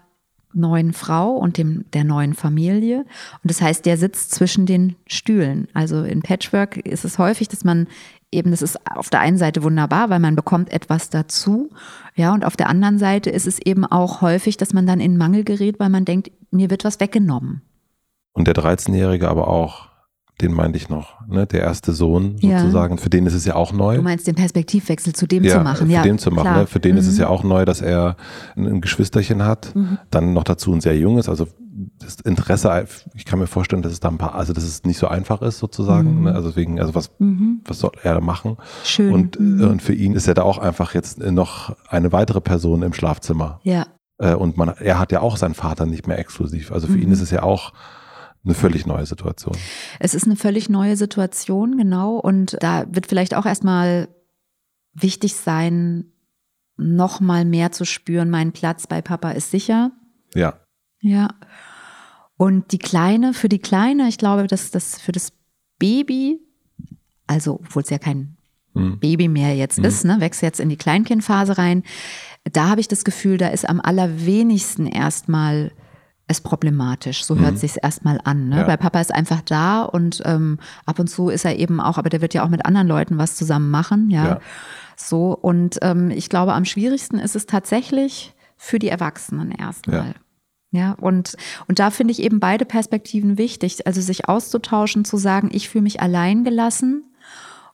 neuen 0.54 0.92
Frau 0.92 1.32
und 1.36 1.58
dem 1.58 1.84
der 1.92 2.04
neuen 2.04 2.34
Familie. 2.34 3.00
Und 3.42 3.50
das 3.50 3.60
heißt, 3.60 3.86
der 3.86 3.96
sitzt 3.96 4.32
zwischen 4.32 4.66
den 4.66 4.96
Stühlen. 5.06 5.68
Also 5.72 6.02
in 6.02 6.22
Patchwork 6.22 6.76
ist 6.78 7.04
es 7.04 7.18
häufig, 7.18 7.48
dass 7.48 7.64
man 7.64 7.86
eben, 8.30 8.50
das 8.50 8.62
ist 8.62 8.78
auf 8.94 9.10
der 9.10 9.20
einen 9.20 9.38
Seite 9.38 9.62
wunderbar, 9.62 10.10
weil 10.10 10.20
man 10.20 10.36
bekommt 10.36 10.72
etwas 10.72 11.10
dazu. 11.10 11.70
Ja, 12.14 12.34
und 12.34 12.44
auf 12.44 12.56
der 12.56 12.68
anderen 12.68 12.98
Seite 12.98 13.30
ist 13.30 13.46
es 13.46 13.58
eben 13.58 13.84
auch 13.84 14.20
häufig, 14.20 14.56
dass 14.56 14.72
man 14.72 14.86
dann 14.86 15.00
in 15.00 15.16
Mangel 15.16 15.44
gerät, 15.44 15.78
weil 15.78 15.90
man 15.90 16.04
denkt, 16.04 16.30
mir 16.50 16.70
wird 16.70 16.84
was 16.84 17.00
weggenommen. 17.00 17.62
Und 18.32 18.46
der 18.46 18.54
13-Jährige 18.54 19.28
aber 19.28 19.48
auch 19.48 19.92
den 20.42 20.52
meinte 20.52 20.76
ich 20.76 20.88
noch, 20.88 21.26
ne? 21.28 21.46
der 21.46 21.60
erste 21.60 21.92
Sohn 21.92 22.36
sozusagen, 22.38 22.96
ja. 22.96 23.00
für 23.00 23.10
den 23.10 23.26
ist 23.26 23.34
es 23.34 23.44
ja 23.44 23.54
auch 23.54 23.72
neu. 23.72 23.96
Du 23.96 24.02
meinst 24.02 24.26
den 24.26 24.34
Perspektivwechsel 24.34 25.14
zu 25.14 25.26
dem 25.26 25.44
ja, 25.44 25.58
zu 25.58 25.60
machen, 25.60 25.86
für 25.86 25.92
ja. 25.92 26.02
den 26.02 26.18
zu 26.18 26.30
machen, 26.30 26.52
ne? 26.52 26.66
Für 26.66 26.80
den 26.80 26.92
mhm. 26.92 26.98
ist 26.98 27.06
es 27.06 27.14
mhm. 27.14 27.20
ja 27.20 27.28
auch 27.28 27.44
neu, 27.44 27.64
dass 27.64 27.80
er 27.80 28.16
ein 28.56 28.80
Geschwisterchen 28.80 29.44
hat, 29.44 29.74
mhm. 29.74 29.98
dann 30.10 30.32
noch 30.32 30.44
dazu 30.44 30.72
ein 30.72 30.80
sehr 30.80 30.96
junges, 30.96 31.28
also 31.28 31.46
das 31.98 32.16
Interesse, 32.20 32.86
ich 33.14 33.24
kann 33.24 33.38
mir 33.38 33.46
vorstellen, 33.46 33.82
dass 33.82 33.92
es 33.92 34.00
da 34.00 34.08
ein 34.08 34.18
paar, 34.18 34.34
also 34.34 34.52
dass 34.52 34.64
es 34.64 34.84
nicht 34.84 34.98
so 34.98 35.06
einfach 35.06 35.42
ist 35.42 35.58
sozusagen, 35.58 36.18
mhm. 36.18 36.24
ne? 36.24 36.34
also 36.34 36.48
deswegen, 36.48 36.80
also 36.80 36.94
was, 36.94 37.10
mhm. 37.18 37.60
was 37.64 37.78
soll 37.78 37.92
er 38.02 38.14
da 38.14 38.20
machen? 38.20 38.56
Schön. 38.84 39.12
Und, 39.12 39.38
mhm. 39.38 39.64
und 39.64 39.82
für 39.82 39.94
ihn 39.94 40.14
ist 40.14 40.26
er 40.26 40.34
da 40.34 40.42
auch 40.42 40.58
einfach 40.58 40.94
jetzt 40.94 41.18
noch 41.18 41.76
eine 41.88 42.10
weitere 42.10 42.40
Person 42.40 42.82
im 42.82 42.94
Schlafzimmer. 42.94 43.60
Ja. 43.62 43.86
Äh, 44.18 44.34
und 44.34 44.56
man, 44.56 44.70
er 44.80 44.98
hat 44.98 45.12
ja 45.12 45.20
auch 45.20 45.36
seinen 45.36 45.54
Vater 45.54 45.86
nicht 45.86 46.08
mehr 46.08 46.18
exklusiv, 46.18 46.72
also 46.72 46.88
für 46.88 46.98
ihn 46.98 47.12
ist 47.12 47.20
es 47.20 47.30
ja 47.30 47.42
auch 47.42 47.72
eine 48.44 48.54
völlig 48.54 48.86
neue 48.86 49.06
Situation. 49.06 49.56
Es 50.00 50.14
ist 50.14 50.24
eine 50.24 50.36
völlig 50.36 50.68
neue 50.68 50.96
Situation, 50.96 51.76
genau. 51.76 52.16
Und 52.16 52.56
da 52.60 52.84
wird 52.88 53.06
vielleicht 53.06 53.34
auch 53.34 53.46
erstmal 53.46 54.08
wichtig 54.94 55.34
sein, 55.36 56.12
noch 56.76 57.20
mal 57.20 57.44
mehr 57.44 57.70
zu 57.72 57.84
spüren, 57.84 58.30
mein 58.30 58.52
Platz 58.52 58.86
bei 58.86 59.00
Papa 59.02 59.30
ist 59.30 59.50
sicher. 59.50 59.92
Ja. 60.34 60.60
Ja. 61.00 61.28
Und 62.36 62.72
die 62.72 62.78
Kleine, 62.78 63.34
für 63.34 63.48
die 63.48 63.60
Kleine, 63.60 64.08
ich 64.08 64.18
glaube, 64.18 64.46
dass 64.46 64.70
das 64.70 65.00
für 65.00 65.12
das 65.12 65.32
Baby, 65.78 66.40
also 67.26 67.60
obwohl 67.64 67.82
es 67.82 67.90
ja 67.90 67.98
kein 67.98 68.36
mhm. 68.74 68.98
Baby 68.98 69.28
mehr 69.28 69.54
jetzt 69.54 69.78
mhm. 69.78 69.84
ist, 69.84 70.04
ne, 70.04 70.16
wächst 70.20 70.42
jetzt 70.42 70.60
in 70.60 70.68
die 70.68 70.76
Kleinkindphase 70.76 71.58
rein, 71.58 71.84
da 72.44 72.68
habe 72.68 72.80
ich 72.80 72.88
das 72.88 73.04
Gefühl, 73.04 73.38
da 73.38 73.48
ist 73.48 73.68
am 73.68 73.80
allerwenigsten 73.80 74.86
erstmal 74.86 75.72
ist 76.28 76.42
problematisch. 76.42 77.24
So 77.24 77.38
hört 77.38 77.52
mhm. 77.52 77.56
sich 77.58 77.76
erstmal 77.82 78.20
an. 78.24 78.48
Ne? 78.48 78.58
Ja. 78.58 78.66
Weil 78.66 78.78
Papa 78.78 79.00
ist 79.00 79.14
einfach 79.14 79.42
da 79.42 79.82
und 79.82 80.22
ähm, 80.24 80.58
ab 80.86 80.98
und 80.98 81.08
zu 81.08 81.28
ist 81.28 81.44
er 81.44 81.58
eben 81.58 81.80
auch, 81.80 81.98
aber 81.98 82.10
der 82.10 82.20
wird 82.20 82.34
ja 82.34 82.44
auch 82.44 82.48
mit 82.48 82.64
anderen 82.64 82.88
Leuten 82.88 83.18
was 83.18 83.36
zusammen 83.36 83.70
machen, 83.70 84.10
ja. 84.10 84.24
ja. 84.26 84.40
So, 84.96 85.36
und 85.36 85.78
ähm, 85.82 86.10
ich 86.10 86.28
glaube, 86.28 86.52
am 86.52 86.64
schwierigsten 86.64 87.18
ist 87.18 87.34
es 87.34 87.46
tatsächlich 87.46 88.34
für 88.56 88.78
die 88.78 88.88
Erwachsenen 88.88 89.50
erstmal. 89.50 90.14
Ja. 90.70 90.80
ja. 90.80 90.92
und, 90.92 91.36
und 91.66 91.78
da 91.78 91.90
finde 91.90 92.12
ich 92.12 92.22
eben 92.22 92.40
beide 92.40 92.64
Perspektiven 92.64 93.36
wichtig. 93.36 93.86
Also 93.86 94.00
sich 94.00 94.28
auszutauschen, 94.28 95.04
zu 95.04 95.16
sagen, 95.16 95.50
ich 95.52 95.68
fühle 95.68 95.82
mich 95.82 96.00
allein 96.00 96.44
gelassen 96.44 97.12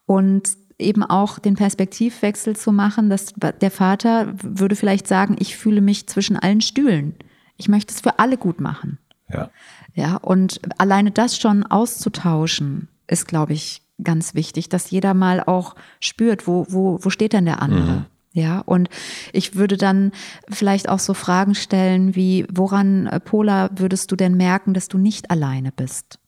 und 0.07 0.49
eben 0.79 1.03
auch 1.03 1.39
den 1.39 1.57
Perspektivwechsel 1.57 2.57
zu 2.57 2.73
machen, 2.73 3.11
dass 3.11 3.35
der 3.35 3.71
Vater 3.71 4.33
würde 4.43 4.77
vielleicht 4.77 5.07
sagen, 5.07 5.37
ich 5.39 5.57
fühle 5.57 5.81
mich 5.81 6.07
zwischen 6.07 6.37
allen 6.37 6.61
Stühlen. 6.61 7.15
Ich 7.59 7.69
möchte 7.69 7.93
es 7.93 8.01
für 8.01 8.19
alle 8.19 8.39
gut 8.39 8.61
machen. 8.61 8.99
Ja. 9.31 9.51
Ja, 9.95 10.17
und 10.17 10.61
alleine 10.79 11.11
das 11.11 11.37
schon 11.37 11.65
auszutauschen, 11.65 12.89
ist, 13.07 13.27
glaube 13.27 13.53
ich, 13.53 13.83
ganz 14.03 14.35
wichtig, 14.35 14.69
dass 14.69 14.91
jeder 14.91 15.13
mal 15.13 15.43
auch 15.43 15.75
spürt, 16.01 16.47
wo, 16.47 16.67
wo, 16.69 16.99
wo 17.03 17.11
steht 17.11 17.33
denn 17.33 17.45
der 17.45 17.61
andere? 17.61 17.93
Mhm. 17.93 18.07
Ja, 18.33 18.61
und 18.61 18.89
ich 19.33 19.57
würde 19.57 19.77
dann 19.77 20.13
vielleicht 20.49 20.89
auch 20.89 21.01
so 21.01 21.15
Fragen 21.15 21.55
stellen 21.55 22.15
wie, 22.15 22.47
woran, 22.53 23.07
äh, 23.07 23.19
Pola, 23.19 23.71
würdest 23.77 24.13
du 24.13 24.17
denn 24.17 24.37
merken, 24.37 24.75
dass 24.75 24.89
du 24.89 24.99
nicht 24.99 25.31
alleine 25.31 25.73
bist? 25.73 26.21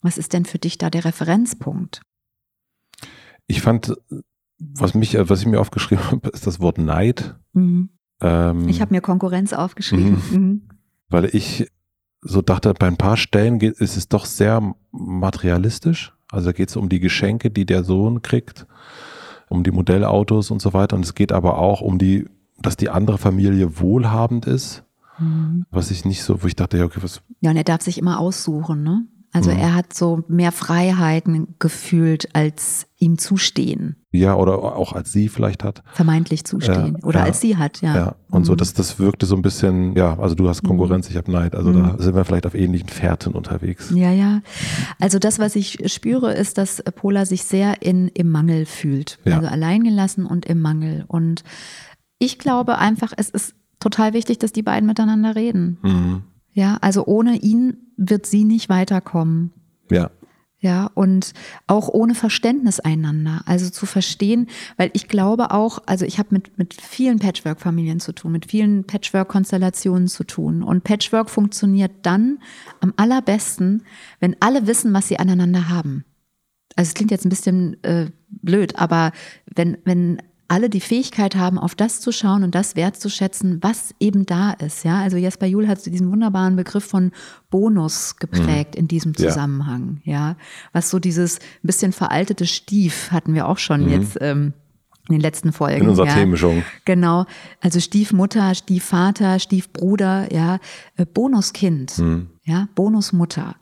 Was 0.00 0.18
ist 0.18 0.32
denn 0.32 0.46
für 0.46 0.58
dich 0.58 0.78
da 0.78 0.88
der 0.88 1.04
Referenzpunkt? 1.04 2.00
Ich 3.46 3.60
fand, 3.60 3.94
was 4.58 4.94
mich, 4.94 5.16
was 5.18 5.40
ich 5.40 5.46
mir 5.46 5.60
aufgeschrieben 5.60 6.04
habe, 6.10 6.30
ist 6.30 6.46
das 6.46 6.60
Wort 6.60 6.78
Neid. 6.78 7.34
Mhm. 7.52 7.90
Ähm, 8.22 8.68
ich 8.68 8.80
habe 8.80 8.94
mir 8.94 9.00
Konkurrenz 9.00 9.52
aufgeschrieben. 9.52 10.22
Mhm. 10.30 10.38
Mhm. 10.38 10.62
Weil 11.10 11.26
ich 11.26 11.66
so 12.22 12.40
dachte, 12.40 12.72
bei 12.72 12.86
ein 12.86 12.96
paar 12.96 13.16
Stellen 13.16 13.58
geht, 13.58 13.74
ist 13.78 13.96
es 13.96 14.08
doch 14.08 14.24
sehr 14.24 14.74
materialistisch. 14.92 16.14
Also 16.30 16.46
da 16.46 16.52
geht 16.52 16.70
es 16.70 16.76
um 16.76 16.88
die 16.88 17.00
Geschenke, 17.00 17.50
die 17.50 17.66
der 17.66 17.84
Sohn 17.84 18.22
kriegt, 18.22 18.66
um 19.48 19.64
die 19.64 19.72
Modellautos 19.72 20.50
und 20.50 20.62
so 20.62 20.72
weiter. 20.72 20.96
Und 20.96 21.04
es 21.04 21.14
geht 21.14 21.32
aber 21.32 21.58
auch 21.58 21.80
um 21.80 21.98
die, 21.98 22.26
dass 22.60 22.76
die 22.76 22.88
andere 22.88 23.18
Familie 23.18 23.80
wohlhabend 23.80 24.46
ist. 24.46 24.84
Mhm. 25.18 25.66
Was 25.70 25.90
ich 25.90 26.04
nicht 26.04 26.22
so, 26.22 26.42
wo 26.42 26.46
ich 26.46 26.56
dachte, 26.56 26.78
ja, 26.78 26.84
okay, 26.84 27.00
was. 27.02 27.20
Ja, 27.40 27.50
und 27.50 27.56
er 27.56 27.64
darf 27.64 27.82
sich 27.82 27.98
immer 27.98 28.18
aussuchen, 28.18 28.82
ne? 28.82 29.06
Also 29.32 29.50
mhm. 29.50 29.58
er 29.58 29.74
hat 29.74 29.94
so 29.94 30.24
mehr 30.28 30.52
Freiheiten 30.52 31.54
gefühlt, 31.58 32.34
als 32.34 32.86
ihm 32.98 33.18
zustehen. 33.18 33.96
Ja, 34.14 34.36
oder 34.36 34.62
auch 34.62 34.92
als 34.92 35.10
sie 35.10 35.30
vielleicht 35.30 35.64
hat. 35.64 35.82
Vermeintlich 35.94 36.44
zustehen. 36.44 36.96
Äh, 36.96 37.06
oder 37.06 37.20
ja, 37.20 37.24
als 37.24 37.40
sie 37.40 37.56
hat, 37.56 37.80
ja. 37.80 37.96
Ja, 37.96 38.14
und 38.30 38.42
mhm. 38.42 38.44
so, 38.44 38.54
das, 38.54 38.74
das 38.74 38.98
wirkte 38.98 39.24
so 39.24 39.34
ein 39.34 39.40
bisschen, 39.40 39.96
ja, 39.96 40.18
also 40.18 40.34
du 40.34 40.48
hast 40.50 40.62
mhm. 40.62 40.68
Konkurrenz, 40.68 41.08
ich 41.08 41.16
habe 41.16 41.32
Neid. 41.32 41.54
Also 41.54 41.70
mhm. 41.70 41.82
da 41.82 41.96
sind 41.98 42.14
wir 42.14 42.24
vielleicht 42.26 42.44
auf 42.46 42.54
ähnlichen 42.54 42.90
Fährten 42.90 43.32
unterwegs. 43.32 43.90
Ja, 43.94 44.12
ja. 44.12 44.42
Also 45.00 45.18
das, 45.18 45.38
was 45.38 45.56
ich 45.56 45.78
spüre, 45.90 46.34
ist, 46.34 46.58
dass 46.58 46.82
Pola 46.94 47.24
sich 47.24 47.44
sehr 47.44 47.80
in, 47.80 48.08
im 48.08 48.30
Mangel 48.30 48.66
fühlt. 48.66 49.18
Ja. 49.24 49.36
Also 49.36 49.48
alleingelassen 49.48 50.26
und 50.26 50.44
im 50.44 50.60
Mangel. 50.60 51.04
Und 51.08 51.42
ich 52.18 52.38
glaube 52.38 52.76
einfach, 52.76 53.14
es 53.16 53.30
ist 53.30 53.54
total 53.80 54.12
wichtig, 54.12 54.38
dass 54.38 54.52
die 54.52 54.62
beiden 54.62 54.86
miteinander 54.86 55.36
reden. 55.36 55.78
Mhm. 55.82 56.22
Ja, 56.52 56.76
also 56.82 57.06
ohne 57.06 57.36
ihn 57.36 57.78
wird 57.96 58.26
sie 58.26 58.44
nicht 58.44 58.68
weiterkommen. 58.68 59.52
Ja. 59.90 60.10
Ja, 60.62 60.88
und 60.94 61.32
auch 61.66 61.88
ohne 61.88 62.14
Verständnis 62.14 62.78
einander. 62.78 63.42
Also 63.46 63.68
zu 63.68 63.84
verstehen, 63.84 64.46
weil 64.76 64.90
ich 64.92 65.08
glaube 65.08 65.50
auch, 65.50 65.80
also 65.86 66.04
ich 66.04 66.20
habe 66.20 66.28
mit, 66.30 66.56
mit 66.56 66.80
vielen 66.80 67.18
Patchwork-Familien 67.18 67.98
zu 67.98 68.12
tun, 68.12 68.30
mit 68.30 68.46
vielen 68.46 68.84
Patchwork-Konstellationen 68.84 70.06
zu 70.06 70.22
tun. 70.22 70.62
Und 70.62 70.84
Patchwork 70.84 71.30
funktioniert 71.30 71.90
dann 72.02 72.38
am 72.80 72.94
allerbesten, 72.96 73.82
wenn 74.20 74.36
alle 74.38 74.68
wissen, 74.68 74.94
was 74.94 75.08
sie 75.08 75.18
aneinander 75.18 75.68
haben. 75.68 76.04
Also 76.76 76.90
es 76.90 76.94
klingt 76.94 77.10
jetzt 77.10 77.26
ein 77.26 77.30
bisschen 77.30 77.82
äh, 77.82 78.10
blöd, 78.28 78.76
aber 78.76 79.10
wenn, 79.52 79.78
wenn 79.84 80.22
alle 80.52 80.68
die 80.68 80.82
Fähigkeit 80.82 81.34
haben, 81.34 81.58
auf 81.58 81.74
das 81.74 82.02
zu 82.02 82.12
schauen 82.12 82.44
und 82.44 82.54
das 82.54 82.76
wertzuschätzen, 82.76 83.62
was 83.62 83.94
eben 83.98 84.26
da 84.26 84.52
ist. 84.52 84.84
Ja, 84.84 85.00
also 85.00 85.16
Jesper 85.16 85.46
Juhl 85.46 85.66
hat 85.66 85.84
diesen 85.86 86.12
wunderbaren 86.12 86.56
Begriff 86.56 86.84
von 86.84 87.10
Bonus 87.48 88.16
geprägt 88.16 88.74
mhm. 88.74 88.80
in 88.80 88.88
diesem 88.88 89.16
Zusammenhang. 89.16 90.02
Ja. 90.04 90.12
ja. 90.12 90.36
was 90.74 90.90
so 90.90 90.98
dieses 90.98 91.38
bisschen 91.62 91.92
veraltete 91.92 92.46
Stief 92.46 93.10
hatten 93.10 93.32
wir 93.32 93.48
auch 93.48 93.56
schon 93.56 93.86
mhm. 93.86 93.92
jetzt. 93.92 94.18
Ähm, 94.20 94.52
in 95.08 95.16
den 95.16 95.20
letzten 95.20 95.52
Folgen. 95.52 95.82
In 95.82 95.88
unserer 95.88 96.06
ja. 96.06 96.14
Themenmischung. 96.14 96.62
Genau. 96.84 97.26
Also 97.60 97.80
Stiefmutter, 97.80 98.54
Stiefvater, 98.54 99.40
Stiefbruder, 99.40 100.32
ja, 100.32 100.60
äh, 100.96 101.04
Bonuskind, 101.04 101.98
mhm. 101.98 102.28
ja, 102.44 102.68
Bonusmutter. 102.76 103.56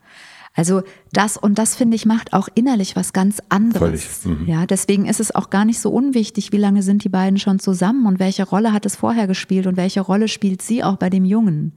Also 0.53 0.83
das 1.13 1.37
und 1.37 1.57
das 1.57 1.75
finde 1.75 1.95
ich 1.95 2.05
macht 2.05 2.33
auch 2.33 2.49
innerlich 2.55 2.95
was 2.95 3.13
ganz 3.13 3.41
anderes. 3.49 4.25
Mhm. 4.25 4.45
Ja, 4.47 4.65
deswegen 4.65 5.05
ist 5.05 5.19
es 5.21 5.33
auch 5.33 5.49
gar 5.49 5.63
nicht 5.63 5.79
so 5.79 5.91
unwichtig, 5.91 6.51
wie 6.51 6.57
lange 6.57 6.83
sind 6.83 7.03
die 7.03 7.09
beiden 7.09 7.39
schon 7.39 7.59
zusammen 7.59 8.05
und 8.05 8.19
welche 8.19 8.43
Rolle 8.43 8.73
hat 8.73 8.85
es 8.85 8.97
vorher 8.97 9.27
gespielt 9.27 9.65
und 9.65 9.77
welche 9.77 10.01
Rolle 10.01 10.27
spielt 10.27 10.61
sie 10.61 10.83
auch 10.83 10.97
bei 10.97 11.09
dem 11.09 11.23
Jungen. 11.23 11.73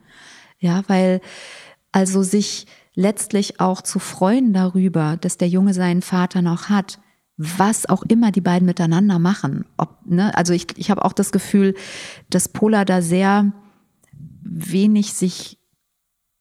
Ja, 0.59 0.83
weil 0.89 1.21
also 1.93 2.23
sich 2.23 2.67
letztlich 2.95 3.61
auch 3.61 3.83
zu 3.83 3.99
freuen 3.99 4.53
darüber, 4.53 5.17
dass 5.21 5.39
der 5.39 5.49
Junge 5.49 5.75
seinen 5.75 6.03
Vater 6.03 6.43
noch 6.43 6.69
hat, 6.69 6.99
was 7.37 7.89
auch 7.89 8.03
immer 8.05 8.31
die 8.31 8.41
beiden 8.41 8.67
miteinander 8.67 9.19
machen. 9.19 9.65
Ob, 9.77 9.99
ne, 10.05 10.37
also 10.37 10.53
ich, 10.53 10.67
ich 10.77 10.91
habe 10.91 11.05
auch 11.05 11.13
das 11.13 11.33
Gefühl, 11.33 11.75
dass 12.31 12.49
Pola 12.49 12.85
da 12.85 13.03
sehr 13.03 13.53
wenig 14.43 15.15
sich 15.15 15.59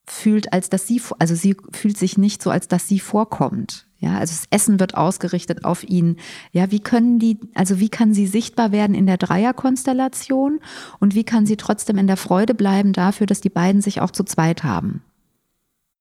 fühlt, 0.05 0.51
als 0.53 0.69
dass 0.69 0.87
sie, 0.87 1.01
also 1.19 1.35
sie 1.35 1.55
fühlt 1.71 1.97
sich 1.97 2.17
nicht 2.17 2.41
so, 2.41 2.49
als 2.49 2.67
dass 2.67 2.87
sie 2.87 2.99
vorkommt. 2.99 3.87
Ja, 3.97 4.17
also 4.17 4.33
das 4.33 4.47
Essen 4.49 4.81
wird 4.81 4.95
ausgerichtet 4.95 5.63
auf 5.63 5.83
ihn. 5.83 6.17
Ja, 6.51 6.71
wie 6.71 6.81
können 6.81 7.19
die, 7.19 7.39
also 7.55 7.79
wie 7.79 7.87
kann 7.87 8.13
sie 8.13 8.27
sichtbar 8.27 8.73
werden 8.73 8.95
in 8.95 9.05
der 9.05 9.17
Dreierkonstellation 9.17 10.59
und 10.99 11.15
wie 11.15 11.23
kann 11.23 11.45
sie 11.45 11.55
trotzdem 11.55 11.97
in 11.97 12.07
der 12.07 12.17
Freude 12.17 12.53
bleiben 12.53 12.91
dafür, 12.91 13.27
dass 13.27 13.39
die 13.39 13.49
beiden 13.49 13.81
sich 13.81 14.01
auch 14.01 14.11
zu 14.11 14.25
zweit 14.25 14.65
haben? 14.65 15.03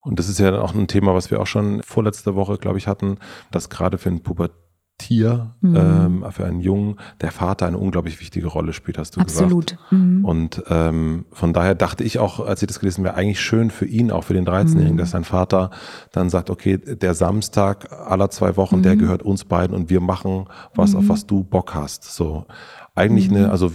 Und 0.01 0.19
das 0.19 0.29
ist 0.29 0.41
ja 0.41 0.61
auch 0.61 0.75
ein 0.75 0.88
Thema, 0.88 1.15
was 1.15 1.31
wir 1.31 1.41
auch 1.41 1.47
schon 1.47 1.81
vorletzte 1.85 2.35
Woche, 2.35 2.59
glaube 2.59 2.79
ich, 2.79 2.88
hatten, 2.88 3.19
dass 3.53 3.71
gerade 3.71 3.99
für 3.99 4.09
einen 4.09 4.25
Pubertät 4.25 4.62
Tier 5.03 5.55
mhm. 5.61 5.77
ähm, 5.77 6.25
für 6.31 6.45
einen 6.45 6.61
Jungen 6.61 6.97
der 7.21 7.33
Vater 7.33 7.67
eine 7.67 7.77
unglaublich 7.77 8.21
wichtige 8.21 8.47
Rolle 8.47 8.73
spielt, 8.73 8.99
hast 8.99 9.17
du 9.17 9.21
Absolut. 9.21 9.73
gesagt. 9.73 9.93
Mhm. 9.93 10.25
Und 10.25 10.62
ähm, 10.69 11.25
von 11.33 11.53
daher 11.53 11.75
dachte 11.75 12.05
ich 12.05 12.21
auch, 12.21 12.38
als 12.38 12.62
ich 12.62 12.69
das 12.69 12.79
gelesen 12.79 13.05
habe, 13.05 13.17
eigentlich 13.17 13.41
schön 13.41 13.71
für 13.71 13.85
ihn, 13.85 14.12
auch 14.12 14.23
für 14.25 14.35
den 14.35 14.47
13-Jährigen, 14.47 14.95
mhm. 14.95 14.99
dass 14.99 15.11
sein 15.11 15.25
Vater 15.25 15.71
dann 16.12 16.31
sagt, 16.31 16.51
okay, 16.51 16.79
der 16.79 17.15
Samstag 17.15 17.91
aller 17.93 18.31
zwei 18.31 18.57
Wochen, 18.57 18.83
der 18.83 18.95
mhm. 18.95 19.01
gehört 19.01 19.23
uns 19.25 19.45
beiden 19.45 19.77
und 19.77 19.91
wir 19.91 20.01
machen 20.01 20.47
was, 20.75 20.95
auf 20.95 21.03
mhm. 21.03 21.09
was 21.09 21.27
du 21.27 21.43
Bock 21.43 21.75
hast. 21.75 22.05
So 22.05 22.47
eigentlich 22.95 23.29
eine, 23.29 23.47
mhm. 23.47 23.51
also 23.51 23.73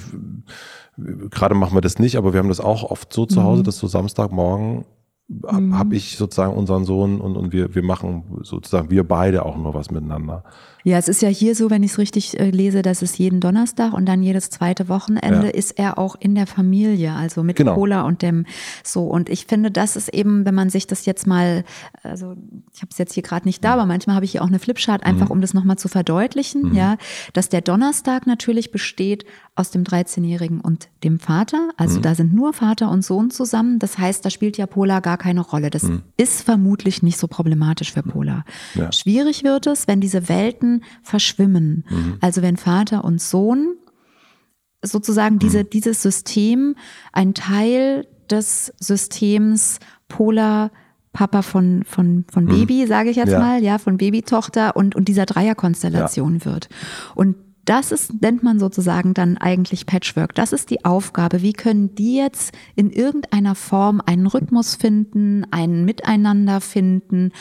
gerade 0.96 1.56
machen 1.56 1.76
wir 1.76 1.82
das 1.82 2.00
nicht, 2.00 2.16
aber 2.16 2.32
wir 2.34 2.40
haben 2.40 2.50
das 2.50 2.62
auch 2.62 2.84
oft 2.84 3.12
so 3.12 3.26
zu 3.26 3.44
Hause, 3.44 3.64
dass 3.64 3.78
so 3.78 3.88
Samstagmorgen 3.88 4.86
habe 5.52 5.96
ich 5.96 6.16
sozusagen 6.16 6.54
unseren 6.54 6.86
Sohn 6.86 7.20
und, 7.20 7.36
und 7.36 7.52
wir, 7.52 7.76
wir 7.76 7.84
machen 7.84 8.40
sozusagen 8.44 8.90
wir 8.90 9.04
beide 9.06 9.46
auch 9.46 9.58
nur 9.58 9.74
was 9.74 9.92
miteinander. 9.92 10.44
Ja, 10.88 10.98
es 10.98 11.10
ist 11.10 11.22
ja 11.22 11.28
hier 11.28 11.54
so, 11.54 11.70
wenn 11.70 11.84
ich 11.84 11.92
es 11.92 11.98
richtig 11.98 12.40
äh, 12.40 12.50
lese, 12.50 12.82
dass 12.82 13.02
es 13.02 13.18
jeden 13.18 13.42
Donnerstag 13.42 13.92
und 13.92 14.06
dann 14.06 14.24
jedes 14.24 14.50
zweite 14.50 14.88
Wochenende 14.88 15.48
ja. 15.48 15.54
ist 15.54 15.78
er 15.78 15.98
auch 15.98 16.16
in 16.18 16.34
der 16.34 16.48
Familie, 16.48 17.12
also 17.12 17.44
mit 17.44 17.58
genau. 17.58 17.76
Cola 17.76 18.04
und 18.04 18.22
dem 18.22 18.46
so. 18.86 19.04
Und 19.04 19.28
ich 19.28 19.48
finde, 19.48 19.70
das 19.70 19.98
ist 19.98 20.08
eben, 20.08 20.46
wenn 20.46 20.56
man 20.56 20.70
sich 20.70 20.88
das 20.88 21.06
jetzt 21.06 21.28
mal, 21.28 21.66
also 22.04 22.38
ich 22.74 22.82
habe 22.82 22.88
es 22.90 22.98
jetzt 23.00 23.14
hier 23.16 23.24
gerade 23.24 23.46
nicht 23.46 23.66
da, 23.66 23.74
aber 23.74 23.86
manchmal 23.86 24.16
habe 24.16 24.24
ich 24.24 24.32
hier 24.32 24.42
auch 24.42 24.48
eine 24.48 24.60
Flipchart, 24.60 25.04
einfach 25.04 25.26
mhm. 25.26 25.32
um 25.32 25.42
das 25.42 25.54
nochmal 25.54 25.78
zu 25.78 25.90
verdeutlichen, 25.90 26.70
mhm. 26.70 26.76
ja, 26.76 26.96
dass 27.34 27.50
der 27.50 27.60
Donnerstag 27.60 28.26
natürlich 28.26 28.72
besteht 28.72 29.26
aus 29.56 29.72
dem 29.72 29.84
13-Jährigen 29.84 30.62
und 30.62 30.88
dem 31.04 31.20
Vater. 31.20 31.72
Also 31.76 31.98
mhm. 31.98 32.04
da 32.04 32.16
sind 32.16 32.34
nur 32.34 32.54
Vater 32.54 32.90
und 32.92 33.04
Sohn 33.04 33.30
zusammen. 33.30 33.80
Das 33.80 33.98
heißt, 33.98 34.24
da 34.24 34.30
spielt 34.30 34.58
ja 34.58 34.68
Pola 34.68 35.02
gar 35.02 35.18
keine 35.18 35.42
Rolle. 35.42 35.70
Das 35.70 35.84
mhm. 35.84 36.04
ist 36.16 36.44
vermutlich 36.44 37.04
nicht 37.04 37.18
so 37.18 37.28
problematisch 37.28 37.92
für 37.92 38.04
Pola. 38.04 38.46
Ja. 38.76 38.92
Schwierig 38.94 39.44
wird 39.44 39.68
es, 39.68 39.88
wenn 39.90 40.00
diese 40.00 40.30
Welten 40.30 40.77
verschwimmen. 41.04 41.86
Mhm. 41.90 42.18
Also 42.22 42.42
wenn 42.42 42.58
Vater 42.58 43.04
und 43.04 43.22
Sohn 43.22 43.76
sozusagen 44.82 45.40
diese, 45.40 45.64
mhm. 45.64 45.70
dieses 45.72 46.02
System 46.02 46.76
ein 47.12 47.34
Teil 47.34 48.08
des 48.30 48.74
Systems 48.80 49.80
Pola 50.08 50.72
Papa 51.14 51.42
von, 51.42 51.84
von, 51.84 52.26
von 52.32 52.46
mhm. 52.46 52.50
Baby, 52.50 52.86
sage 52.86 53.10
ich 53.10 53.16
jetzt 53.16 53.32
ja. 53.32 53.40
mal, 53.40 53.64
ja, 53.64 53.80
von 53.80 53.98
Babytochter 53.98 54.76
und, 54.76 54.96
und 54.96 55.08
dieser 55.08 55.26
Dreierkonstellation 55.26 56.40
ja. 56.40 56.46
wird. 56.46 56.70
Und 57.16 57.36
das 57.66 57.92
ist, 57.92 58.22
nennt 58.22 58.44
man 58.44 58.60
sozusagen 58.60 59.14
dann 59.14 59.38
eigentlich 59.38 59.86
Patchwork. 59.86 60.36
Das 60.36 60.54
ist 60.54 60.70
die 60.70 60.86
Aufgabe. 60.86 61.42
Wie 61.42 61.54
können 61.54 61.96
die 61.96 62.16
jetzt 62.16 62.54
in 62.76 62.92
irgendeiner 62.92 63.56
Form 63.56 64.02
einen 64.06 64.28
Rhythmus 64.28 64.76
finden, 64.76 65.46
ein 65.52 65.84
Miteinander 65.84 66.62
finden 66.62 67.32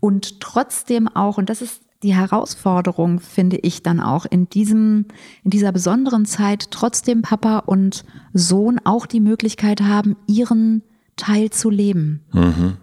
und 0.00 0.40
trotzdem 0.40 1.08
auch, 1.08 1.38
und 1.38 1.48
das 1.48 1.62
ist 1.62 1.83
die 2.04 2.14
Herausforderung, 2.14 3.18
finde 3.18 3.56
ich 3.56 3.82
dann 3.82 3.98
auch 3.98 4.26
in 4.26 4.48
diesem, 4.48 5.06
in 5.42 5.50
dieser 5.50 5.72
besonderen 5.72 6.26
Zeit 6.26 6.70
trotzdem 6.70 7.22
Papa 7.22 7.60
und 7.60 8.04
Sohn 8.34 8.78
auch 8.84 9.06
die 9.06 9.20
Möglichkeit 9.20 9.80
haben, 9.80 10.16
ihren 10.26 10.82
Teil 11.16 11.50
zu 11.50 11.70
leben. 11.70 12.24
Mhm. 12.32 12.76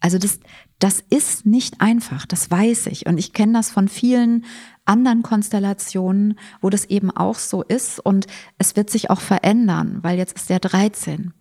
Also 0.00 0.16
das, 0.16 0.38
das 0.78 1.02
ist 1.10 1.44
nicht 1.44 1.80
einfach, 1.80 2.24
das 2.24 2.50
weiß 2.50 2.86
ich. 2.86 3.06
Und 3.06 3.18
ich 3.18 3.32
kenne 3.32 3.52
das 3.52 3.70
von 3.70 3.88
vielen 3.88 4.44
anderen 4.84 5.22
Konstellationen, 5.22 6.38
wo 6.60 6.70
das 6.70 6.86
eben 6.86 7.10
auch 7.10 7.36
so 7.36 7.62
ist 7.62 7.98
und 8.00 8.26
es 8.58 8.76
wird 8.76 8.90
sich 8.90 9.10
auch 9.10 9.20
verändern, 9.20 9.98
weil 10.02 10.18
jetzt 10.18 10.36
ist 10.36 10.50
er 10.50 10.60
13. 10.60 11.34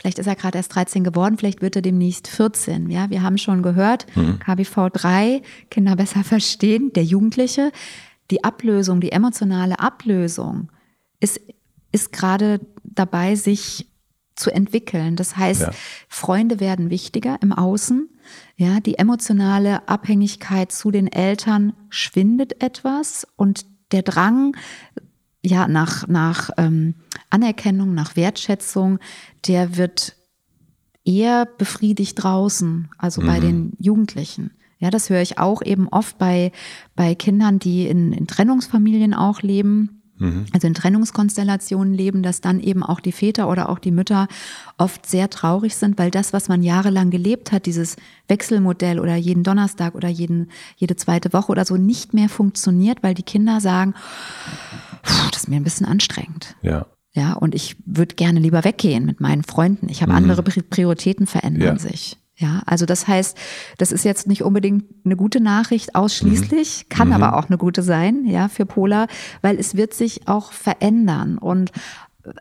Vielleicht 0.00 0.18
ist 0.18 0.26
er 0.26 0.36
gerade 0.36 0.58
erst 0.58 0.74
13 0.74 1.02
geworden, 1.02 1.38
vielleicht 1.38 1.60
wird 1.60 1.76
er 1.76 1.82
demnächst 1.82 2.28
14. 2.28 2.88
Ja, 2.88 3.10
wir 3.10 3.22
haben 3.22 3.36
schon 3.36 3.62
gehört, 3.62 4.06
mhm. 4.16 4.38
KBV 4.38 4.90
3, 4.92 5.42
Kinder 5.70 5.96
besser 5.96 6.24
verstehen, 6.24 6.92
der 6.92 7.04
Jugendliche, 7.04 7.72
die 8.30 8.44
Ablösung, 8.44 9.00
die 9.00 9.12
emotionale 9.12 9.80
Ablösung 9.80 10.70
ist, 11.20 11.40
ist 11.90 12.12
gerade 12.12 12.60
dabei, 12.84 13.34
sich 13.34 13.88
zu 14.36 14.50
entwickeln. 14.50 15.16
Das 15.16 15.36
heißt, 15.36 15.62
ja. 15.62 15.70
Freunde 16.08 16.60
werden 16.60 16.90
wichtiger 16.90 17.38
im 17.42 17.52
Außen. 17.52 18.08
Ja, 18.56 18.78
die 18.80 18.98
emotionale 18.98 19.88
Abhängigkeit 19.88 20.70
zu 20.70 20.90
den 20.90 21.08
Eltern 21.08 21.72
schwindet 21.88 22.62
etwas 22.62 23.26
und 23.36 23.66
der 23.90 24.02
Drang, 24.02 24.56
ja, 25.42 25.66
nach, 25.66 26.06
nach 26.06 26.50
ähm, 26.56 26.94
Anerkennung, 27.30 27.94
nach 27.94 28.16
Wertschätzung, 28.16 28.98
der 29.46 29.76
wird 29.76 30.16
eher 31.04 31.46
befriedigt 31.46 32.22
draußen, 32.22 32.90
also 32.98 33.22
mhm. 33.22 33.26
bei 33.26 33.40
den 33.40 33.72
Jugendlichen. 33.78 34.52
Ja, 34.78 34.90
das 34.90 35.10
höre 35.10 35.22
ich 35.22 35.38
auch 35.38 35.62
eben 35.62 35.88
oft 35.88 36.18
bei, 36.18 36.52
bei 36.94 37.14
Kindern, 37.14 37.58
die 37.58 37.86
in, 37.86 38.12
in 38.12 38.26
Trennungsfamilien 38.26 39.14
auch 39.14 39.42
leben 39.42 39.98
Mhm. 40.18 40.46
also 40.52 40.66
in 40.66 40.74
Trennungskonstellationen 40.74 41.94
leben, 41.94 42.22
dass 42.22 42.40
dann 42.40 42.60
eben 42.60 42.82
auch 42.82 43.00
die 43.00 43.12
Väter 43.12 43.48
oder 43.48 43.68
auch 43.68 43.78
die 43.78 43.90
Mütter 43.90 44.26
oft 44.76 45.06
sehr 45.06 45.30
traurig 45.30 45.76
sind, 45.76 45.98
weil 45.98 46.10
das, 46.10 46.32
was 46.32 46.48
man 46.48 46.62
jahrelang 46.62 47.10
gelebt 47.10 47.52
hat, 47.52 47.66
dieses 47.66 47.96
Wechselmodell 48.26 48.98
oder 48.98 49.14
jeden 49.16 49.44
Donnerstag 49.44 49.94
oder 49.94 50.08
jeden, 50.08 50.50
jede 50.76 50.96
zweite 50.96 51.32
Woche 51.32 51.52
oder 51.52 51.64
so 51.64 51.76
nicht 51.76 52.14
mehr 52.14 52.28
funktioniert, 52.28 53.02
weil 53.02 53.14
die 53.14 53.22
Kinder 53.22 53.60
sagen, 53.60 53.94
das 55.30 55.42
ist 55.42 55.48
mir 55.48 55.56
ein 55.56 55.64
bisschen 55.64 55.86
anstrengend. 55.86 56.56
Ja. 56.62 56.86
Ja, 57.18 57.32
und 57.32 57.52
ich 57.52 57.74
würde 57.84 58.14
gerne 58.14 58.38
lieber 58.38 58.62
weggehen 58.62 59.04
mit 59.04 59.20
meinen 59.20 59.42
Freunden. 59.42 59.88
Ich 59.88 60.02
habe 60.02 60.12
mhm. 60.12 60.18
andere 60.18 60.42
Prioritäten 60.44 61.26
verändern 61.26 61.76
ja. 61.76 61.78
sich. 61.78 62.16
Ja, 62.36 62.62
also 62.64 62.86
das 62.86 63.08
heißt, 63.08 63.36
das 63.76 63.90
ist 63.90 64.04
jetzt 64.04 64.28
nicht 64.28 64.44
unbedingt 64.44 64.84
eine 65.04 65.16
gute 65.16 65.40
Nachricht 65.40 65.96
ausschließlich, 65.96 66.84
mhm. 66.84 66.88
kann 66.88 67.08
mhm. 67.08 67.14
aber 67.14 67.36
auch 67.36 67.48
eine 67.48 67.58
gute 67.58 67.82
sein, 67.82 68.24
ja, 68.24 68.46
für 68.48 68.66
Pola, 68.66 69.08
weil 69.42 69.58
es 69.58 69.74
wird 69.74 69.94
sich 69.94 70.28
auch 70.28 70.52
verändern 70.52 71.38
und 71.38 71.72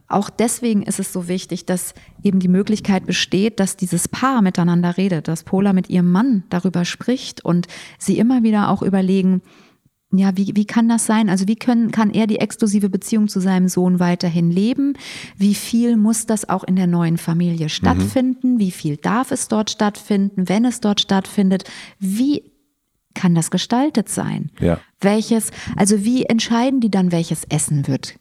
auch 0.07 0.29
deswegen 0.29 0.83
ist 0.83 0.99
es 0.99 1.13
so 1.13 1.27
wichtig, 1.27 1.65
dass 1.65 1.93
eben 2.21 2.39
die 2.39 2.49
Möglichkeit 2.49 3.05
besteht, 3.05 3.59
dass 3.59 3.77
dieses 3.77 4.07
Paar 4.07 4.41
miteinander 4.41 4.97
redet, 4.97 5.27
dass 5.29 5.43
Pola 5.43 5.71
mit 5.71 5.89
ihrem 5.89 6.11
Mann 6.11 6.43
darüber 6.49 6.83
spricht 6.83 7.43
und 7.43 7.67
sie 7.97 8.19
immer 8.19 8.43
wieder 8.43 8.69
auch 8.69 8.81
überlegen, 8.81 9.41
ja, 10.11 10.37
wie, 10.37 10.55
wie 10.55 10.65
kann 10.65 10.87
das 10.87 11.05
sein? 11.05 11.29
Also 11.29 11.47
wie 11.47 11.57
können, 11.57 11.91
kann 11.91 12.11
er 12.11 12.27
die 12.27 12.39
exklusive 12.39 12.89
Beziehung 12.89 13.27
zu 13.27 13.41
seinem 13.41 13.67
Sohn 13.67 13.99
weiterhin 13.99 14.51
leben? 14.51 14.93
Wie 15.35 15.53
viel 15.53 15.97
muss 15.97 16.25
das 16.25 16.47
auch 16.47 16.63
in 16.63 16.77
der 16.77 16.87
neuen 16.87 17.17
Familie 17.17 17.67
stattfinden? 17.67 18.53
Mhm. 18.53 18.59
Wie 18.59 18.71
viel 18.71 18.95
darf 18.95 19.31
es 19.31 19.49
dort 19.49 19.69
stattfinden, 19.69 20.47
wenn 20.47 20.63
es 20.63 20.79
dort 20.79 21.01
stattfindet? 21.01 21.65
Wie 21.99 22.51
kann 23.15 23.35
das 23.35 23.51
gestaltet 23.51 24.07
sein? 24.07 24.51
Ja. 24.59 24.79
Welches, 25.01 25.51
also 25.75 26.05
wie 26.05 26.23
entscheiden 26.23 26.79
die 26.79 26.91
dann, 26.91 27.11
welches 27.11 27.43
Essen 27.43 27.87
wird 27.87 28.15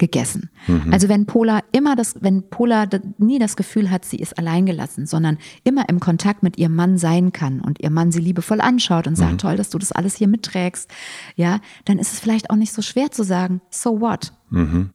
gegessen. 0.00 0.50
Mhm. 0.66 0.92
Also 0.92 1.08
wenn 1.08 1.26
Pola 1.26 1.60
immer 1.70 1.94
das, 1.94 2.16
wenn 2.20 2.50
Pola 2.50 2.88
nie 3.18 3.38
das 3.38 3.54
Gefühl 3.54 3.90
hat, 3.90 4.04
sie 4.04 4.16
ist 4.16 4.36
alleingelassen, 4.36 5.06
sondern 5.06 5.38
immer 5.62 5.88
im 5.88 6.00
Kontakt 6.00 6.42
mit 6.42 6.58
ihrem 6.58 6.74
Mann 6.74 6.98
sein 6.98 7.32
kann 7.32 7.60
und 7.60 7.80
ihr 7.80 7.90
Mann 7.90 8.10
sie 8.10 8.20
liebevoll 8.20 8.60
anschaut 8.60 9.06
und 9.06 9.14
sagt, 9.14 9.32
mhm. 9.32 9.38
toll, 9.38 9.56
dass 9.56 9.70
du 9.70 9.78
das 9.78 9.92
alles 9.92 10.16
hier 10.16 10.26
mitträgst, 10.26 10.90
ja, 11.36 11.60
dann 11.84 12.00
ist 12.00 12.12
es 12.12 12.18
vielleicht 12.18 12.50
auch 12.50 12.56
nicht 12.56 12.72
so 12.72 12.82
schwer 12.82 13.12
zu 13.12 13.22
sagen, 13.22 13.60
so 13.70 14.00
what? 14.00 14.32
Mhm. 14.48 14.90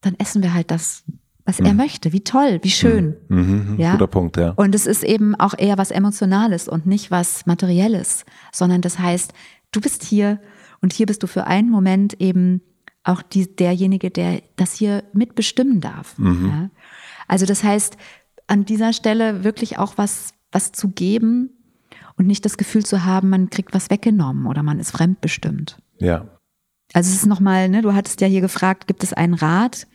Dann 0.00 0.16
essen 0.18 0.42
wir 0.42 0.54
halt 0.54 0.72
das, 0.72 1.04
was 1.44 1.60
er 1.60 1.72
mhm. 1.72 1.76
möchte. 1.76 2.12
Wie 2.12 2.24
toll, 2.24 2.58
wie 2.62 2.70
schön. 2.70 3.16
Mhm. 3.28 3.72
Mhm. 3.72 3.78
Ja? 3.78 3.92
Guter 3.92 4.06
Punkt, 4.06 4.36
ja. 4.38 4.50
Und 4.56 4.74
es 4.74 4.86
ist 4.86 5.04
eben 5.04 5.34
auch 5.34 5.54
eher 5.56 5.78
was 5.78 5.90
Emotionales 5.90 6.66
und 6.66 6.86
nicht 6.86 7.10
was 7.10 7.46
Materielles, 7.46 8.24
sondern 8.52 8.80
das 8.80 8.98
heißt, 8.98 9.32
du 9.70 9.80
bist 9.80 10.02
hier 10.02 10.40
und 10.80 10.94
hier 10.94 11.06
bist 11.06 11.22
du 11.22 11.26
für 11.26 11.46
einen 11.46 11.68
Moment 11.68 12.20
eben 12.20 12.62
auch 13.04 13.22
die, 13.22 13.54
derjenige, 13.54 14.10
der 14.10 14.42
das 14.56 14.74
hier 14.74 15.04
mitbestimmen 15.12 15.80
darf. 15.80 16.18
Mhm. 16.18 16.48
Ja? 16.48 16.70
Also 17.28 17.46
das 17.46 17.64
heißt, 17.64 17.96
an 18.46 18.64
dieser 18.64 18.92
Stelle 18.92 19.44
wirklich 19.44 19.78
auch 19.78 19.96
was, 19.96 20.34
was 20.52 20.72
zu 20.72 20.88
geben 20.88 21.50
und 22.16 22.26
nicht 22.26 22.44
das 22.44 22.56
Gefühl 22.56 22.84
zu 22.84 23.04
haben, 23.04 23.30
man 23.30 23.48
kriegt 23.48 23.72
was 23.72 23.90
weggenommen 23.90 24.46
oder 24.46 24.62
man 24.62 24.80
ist 24.80 24.90
fremdbestimmt. 24.90 25.80
Ja. 25.98 26.26
Also 26.92 27.10
es 27.10 27.16
ist 27.16 27.26
nochmal, 27.26 27.68
ne, 27.68 27.82
du 27.82 27.94
hattest 27.94 28.20
ja 28.20 28.26
hier 28.26 28.40
gefragt, 28.40 28.86
gibt 28.86 29.04
es 29.04 29.12
einen 29.12 29.34
Rat? 29.34 29.86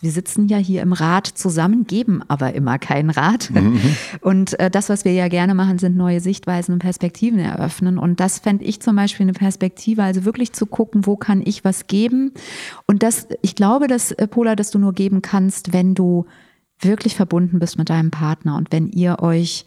Wir 0.00 0.12
sitzen 0.12 0.46
ja 0.46 0.58
hier 0.58 0.82
im 0.82 0.92
Rat 0.92 1.26
zusammen, 1.26 1.84
geben 1.84 2.22
aber 2.28 2.54
immer 2.54 2.78
keinen 2.78 3.10
Rat. 3.10 3.50
Mhm. 3.50 3.80
Und 4.20 4.58
äh, 4.60 4.70
das, 4.70 4.88
was 4.88 5.04
wir 5.04 5.12
ja 5.12 5.26
gerne 5.28 5.54
machen, 5.54 5.78
sind 5.78 5.96
neue 5.96 6.20
Sichtweisen 6.20 6.74
und 6.74 6.78
Perspektiven 6.78 7.40
eröffnen. 7.40 7.98
Und 7.98 8.20
das 8.20 8.38
fände 8.38 8.64
ich 8.64 8.80
zum 8.80 8.94
Beispiel 8.94 9.24
eine 9.24 9.32
Perspektive, 9.32 10.04
also 10.04 10.24
wirklich 10.24 10.52
zu 10.52 10.66
gucken, 10.66 11.06
wo 11.06 11.16
kann 11.16 11.42
ich 11.44 11.64
was 11.64 11.88
geben. 11.88 12.32
Und 12.86 13.02
das, 13.02 13.26
ich 13.42 13.56
glaube, 13.56 13.88
dass, 13.88 14.12
äh, 14.12 14.28
Pola, 14.28 14.54
dass 14.54 14.70
du 14.70 14.78
nur 14.78 14.92
geben 14.92 15.20
kannst, 15.20 15.72
wenn 15.72 15.94
du 15.94 16.26
wirklich 16.80 17.16
verbunden 17.16 17.58
bist 17.58 17.76
mit 17.76 17.90
deinem 17.90 18.12
Partner 18.12 18.56
und 18.56 18.70
wenn 18.70 18.88
ihr 18.88 19.18
euch 19.20 19.64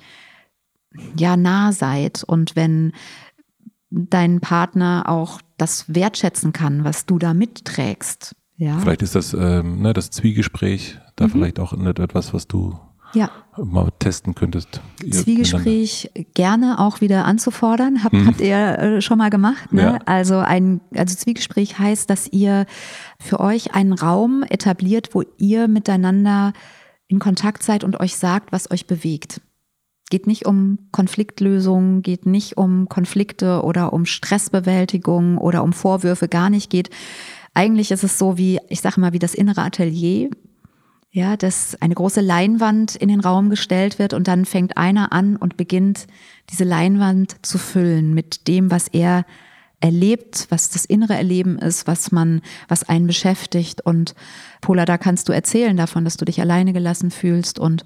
ja 1.17 1.35
nah 1.35 1.73
seid 1.73 2.23
und 2.23 2.55
wenn 2.55 2.93
dein 3.89 4.39
Partner 4.39 5.03
auch 5.07 5.41
das 5.57 5.93
wertschätzen 5.93 6.53
kann, 6.53 6.85
was 6.85 7.05
du 7.05 7.19
da 7.19 7.33
mitträgst. 7.33 8.35
Ja. 8.61 8.77
Vielleicht 8.77 9.01
ist 9.01 9.15
das, 9.15 9.33
ähm, 9.33 9.81
ne, 9.81 9.91
das 9.91 10.11
Zwiegespräch 10.11 10.99
da 11.15 11.25
mhm. 11.25 11.31
vielleicht 11.31 11.59
auch 11.59 11.73
etwas, 11.73 12.31
was 12.31 12.47
du 12.47 12.77
ja. 13.15 13.31
mal 13.57 13.89
testen 13.97 14.35
könntest. 14.35 14.81
Zwiegespräch 15.09 16.11
gerne 16.35 16.77
auch 16.77 17.01
wieder 17.01 17.25
anzufordern. 17.25 18.03
Hab, 18.03 18.13
mhm. 18.13 18.27
Habt 18.27 18.39
ihr 18.39 18.77
äh, 18.77 19.01
schon 19.01 19.17
mal 19.17 19.31
gemacht. 19.31 19.73
Ne? 19.73 19.81
Ja. 19.81 19.99
Also 20.05 20.37
ein 20.37 20.79
also 20.95 21.15
Zwiegespräch 21.15 21.79
heißt, 21.79 22.07
dass 22.07 22.27
ihr 22.31 22.67
für 23.19 23.39
euch 23.39 23.73
einen 23.73 23.93
Raum 23.93 24.43
etabliert, 24.47 25.09
wo 25.13 25.23
ihr 25.39 25.67
miteinander 25.67 26.53
in 27.07 27.17
Kontakt 27.17 27.63
seid 27.63 27.83
und 27.83 27.99
euch 27.99 28.15
sagt, 28.15 28.51
was 28.51 28.69
euch 28.69 28.85
bewegt. 28.85 29.41
Geht 30.11 30.27
nicht 30.27 30.45
um 30.45 30.77
Konfliktlösung, 30.91 32.03
geht 32.03 32.27
nicht 32.27 32.57
um 32.57 32.89
Konflikte 32.89 33.63
oder 33.63 33.91
um 33.91 34.05
Stressbewältigung 34.05 35.39
oder 35.39 35.63
um 35.63 35.73
Vorwürfe, 35.73 36.27
gar 36.27 36.51
nicht 36.51 36.69
geht 36.69 36.91
eigentlich 37.53 37.91
ist 37.91 38.03
es 38.03 38.17
so 38.17 38.37
wie, 38.37 38.59
ich 38.69 38.81
sage 38.81 38.99
mal, 38.99 39.13
wie 39.13 39.19
das 39.19 39.33
innere 39.33 39.61
Atelier. 39.61 40.29
Ja, 41.13 41.35
dass 41.35 41.75
eine 41.81 41.93
große 41.93 42.21
Leinwand 42.21 42.95
in 42.95 43.09
den 43.09 43.19
Raum 43.19 43.49
gestellt 43.49 43.99
wird 43.99 44.13
und 44.13 44.29
dann 44.29 44.45
fängt 44.45 44.77
einer 44.77 45.11
an 45.11 45.35
und 45.35 45.57
beginnt, 45.57 46.07
diese 46.49 46.63
Leinwand 46.63 47.35
zu 47.45 47.57
füllen 47.57 48.13
mit 48.13 48.47
dem, 48.47 48.71
was 48.71 48.87
er 48.87 49.25
erlebt, 49.81 50.47
was 50.49 50.69
das 50.69 50.85
innere 50.85 51.15
Erleben 51.15 51.59
ist, 51.59 51.85
was 51.85 52.13
man, 52.13 52.41
was 52.69 52.87
einen 52.87 53.07
beschäftigt. 53.07 53.81
Und 53.81 54.15
Pola, 54.61 54.85
da 54.85 54.97
kannst 54.97 55.27
du 55.27 55.33
erzählen 55.33 55.75
davon, 55.75 56.05
dass 56.05 56.15
du 56.15 56.23
dich 56.23 56.39
alleine 56.39 56.71
gelassen 56.71 57.11
fühlst 57.11 57.59
und 57.59 57.83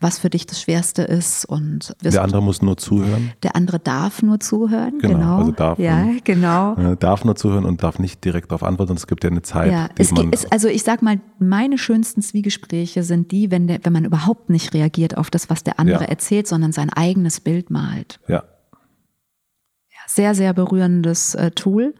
was 0.00 0.18
für 0.18 0.30
dich 0.30 0.46
das 0.46 0.60
Schwerste 0.60 1.02
ist. 1.02 1.44
Und 1.44 1.94
der 2.02 2.22
andere 2.22 2.42
muss 2.42 2.62
nur 2.62 2.78
zuhören. 2.78 3.32
Der 3.42 3.54
andere 3.54 3.78
darf 3.78 4.22
nur 4.22 4.40
zuhören. 4.40 4.98
Genau. 4.98 5.14
genau. 5.14 5.36
Also 5.36 5.52
darf, 5.52 5.78
ja, 5.78 6.08
genau. 6.24 6.74
Äh, 6.74 6.96
darf 6.96 7.24
nur 7.24 7.36
zuhören 7.36 7.66
und 7.66 7.82
darf 7.82 7.98
nicht 7.98 8.24
direkt 8.24 8.50
darauf 8.50 8.62
antworten. 8.62 8.94
Es 8.94 9.06
gibt 9.06 9.24
ja 9.24 9.30
eine 9.30 9.42
Zeit. 9.42 9.70
Ja, 9.70 9.88
es 9.98 10.10
ist, 10.10 10.50
also 10.50 10.68
ich 10.68 10.82
sag 10.82 11.02
mal, 11.02 11.20
meine 11.38 11.76
schönsten 11.76 12.22
Zwiegespräche 12.22 13.02
sind 13.02 13.30
die, 13.30 13.50
wenn, 13.50 13.68
der, 13.68 13.80
wenn 13.82 13.92
man 13.92 14.06
überhaupt 14.06 14.48
nicht 14.48 14.72
reagiert 14.72 15.18
auf 15.18 15.30
das, 15.30 15.50
was 15.50 15.62
der 15.62 15.78
andere 15.78 16.04
ja. 16.04 16.08
erzählt, 16.08 16.48
sondern 16.48 16.72
sein 16.72 16.90
eigenes 16.90 17.40
Bild 17.40 17.70
malt. 17.70 18.20
Ja. 18.26 18.44
ja 19.90 20.00
sehr, 20.06 20.34
sehr 20.34 20.54
berührendes 20.54 21.34
äh, 21.34 21.50
Tool. 21.50 21.94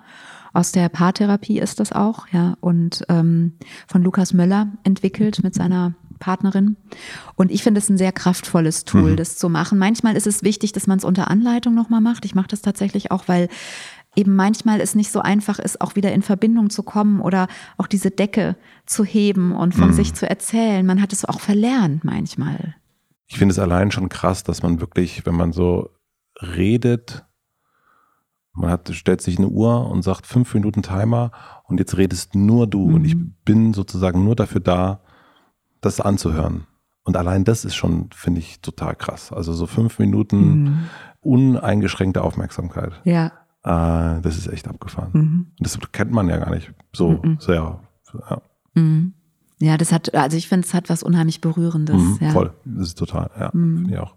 Aus 0.52 0.72
der 0.72 0.88
Paartherapie 0.88 1.60
ist 1.60 1.78
das 1.78 1.92
auch, 1.92 2.26
ja, 2.32 2.56
und 2.60 3.04
ähm, 3.08 3.52
von 3.86 4.02
Lukas 4.02 4.32
Möller 4.32 4.66
entwickelt 4.82 5.44
mit 5.44 5.54
seiner 5.54 5.94
Partnerin. 6.20 6.76
Und 7.34 7.50
ich 7.50 7.64
finde 7.64 7.78
es 7.78 7.88
ein 7.88 7.98
sehr 7.98 8.12
kraftvolles 8.12 8.84
Tool, 8.84 9.12
mhm. 9.12 9.16
das 9.16 9.36
zu 9.36 9.48
machen. 9.48 9.78
Manchmal 9.78 10.16
ist 10.16 10.28
es 10.28 10.44
wichtig, 10.44 10.70
dass 10.70 10.86
man 10.86 10.98
es 10.98 11.04
unter 11.04 11.28
Anleitung 11.28 11.74
nochmal 11.74 12.00
macht. 12.00 12.24
Ich 12.24 12.36
mache 12.36 12.48
das 12.48 12.62
tatsächlich 12.62 13.10
auch, 13.10 13.26
weil 13.26 13.48
eben 14.16 14.36
manchmal 14.36 14.80
es 14.80 14.94
nicht 14.94 15.10
so 15.10 15.20
einfach 15.20 15.58
ist, 15.58 15.80
auch 15.80 15.96
wieder 15.96 16.12
in 16.12 16.22
Verbindung 16.22 16.70
zu 16.70 16.82
kommen 16.82 17.20
oder 17.20 17.48
auch 17.76 17.86
diese 17.86 18.10
Decke 18.10 18.56
zu 18.86 19.04
heben 19.04 19.52
und 19.52 19.74
von 19.74 19.88
mhm. 19.88 19.94
sich 19.94 20.14
zu 20.14 20.28
erzählen. 20.28 20.84
Man 20.86 21.00
hat 21.00 21.12
es 21.12 21.24
auch 21.24 21.40
verlernt 21.40 22.04
manchmal. 22.04 22.74
Ich 23.26 23.38
finde 23.38 23.52
es 23.52 23.58
allein 23.58 23.90
schon 23.90 24.08
krass, 24.08 24.42
dass 24.42 24.62
man 24.62 24.80
wirklich, 24.80 25.24
wenn 25.26 25.36
man 25.36 25.52
so 25.52 25.90
redet, 26.42 27.24
man 28.52 28.70
hat, 28.70 28.92
stellt 28.94 29.20
sich 29.20 29.38
eine 29.38 29.48
Uhr 29.48 29.88
und 29.88 30.02
sagt 30.02 30.26
fünf 30.26 30.54
Minuten 30.54 30.82
Timer 30.82 31.30
und 31.64 31.78
jetzt 31.78 31.96
redest 31.96 32.34
nur 32.34 32.66
du 32.66 32.88
mhm. 32.88 32.94
und 32.94 33.04
ich 33.04 33.14
mhm. 33.14 33.34
bin 33.44 33.72
sozusagen 33.72 34.24
nur 34.24 34.34
dafür 34.34 34.60
da, 34.60 35.02
das 35.80 36.00
anzuhören. 36.00 36.66
Und 37.04 37.16
allein 37.16 37.44
das 37.44 37.64
ist 37.64 37.74
schon, 37.74 38.10
finde 38.14 38.40
ich, 38.40 38.60
total 38.60 38.94
krass. 38.94 39.32
Also 39.32 39.52
so 39.52 39.66
fünf 39.66 39.98
Minuten 39.98 40.62
mhm. 40.62 40.78
uneingeschränkte 41.20 42.22
Aufmerksamkeit. 42.22 43.00
Ja. 43.04 43.32
Äh, 43.62 44.20
das 44.20 44.36
ist 44.36 44.46
echt 44.46 44.68
abgefahren. 44.68 45.10
Mhm. 45.12 45.46
Das 45.58 45.78
kennt 45.92 46.12
man 46.12 46.28
ja 46.28 46.36
gar 46.36 46.50
nicht 46.50 46.72
so 46.92 47.20
mhm. 47.22 47.38
sehr. 47.40 47.80
Ja. 48.12 48.42
Mhm. 48.74 49.14
ja. 49.58 49.76
das 49.76 49.92
hat, 49.92 50.14
also 50.14 50.36
ich 50.36 50.48
finde, 50.48 50.66
es 50.66 50.74
hat 50.74 50.88
was 50.90 51.02
unheimlich 51.02 51.40
Berührendes. 51.40 51.96
Mhm, 51.96 52.18
ja. 52.20 52.30
Voll. 52.30 52.52
Das 52.64 52.88
ist 52.88 52.98
total, 52.98 53.30
ja, 53.38 53.50
mhm. 53.52 53.78
finde 53.78 53.94
ich 53.94 53.98
auch. 53.98 54.14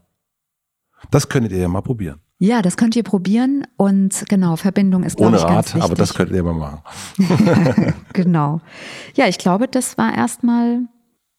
Das 1.11 1.29
könntet 1.29 1.51
ihr 1.51 1.59
ja 1.59 1.67
mal 1.67 1.81
probieren. 1.81 2.19
Ja, 2.39 2.61
das 2.61 2.75
könnt 2.75 2.95
ihr 2.95 3.03
probieren 3.03 3.65
und 3.77 4.25
genau, 4.27 4.57
Verbindung 4.57 5.03
ist 5.03 5.19
Ohne 5.19 5.37
ich, 5.37 5.43
Rat, 5.43 5.73
ganz 5.73 5.75
aber 5.75 5.95
das 5.95 6.13
könnt 6.13 6.31
ihr 6.31 6.43
mal 6.43 6.53
machen. 6.53 7.93
genau. 8.13 8.59
Ja, 9.15 9.27
ich 9.27 9.37
glaube, 9.37 9.67
das 9.67 9.97
war 9.97 10.13
erstmal 10.13 10.81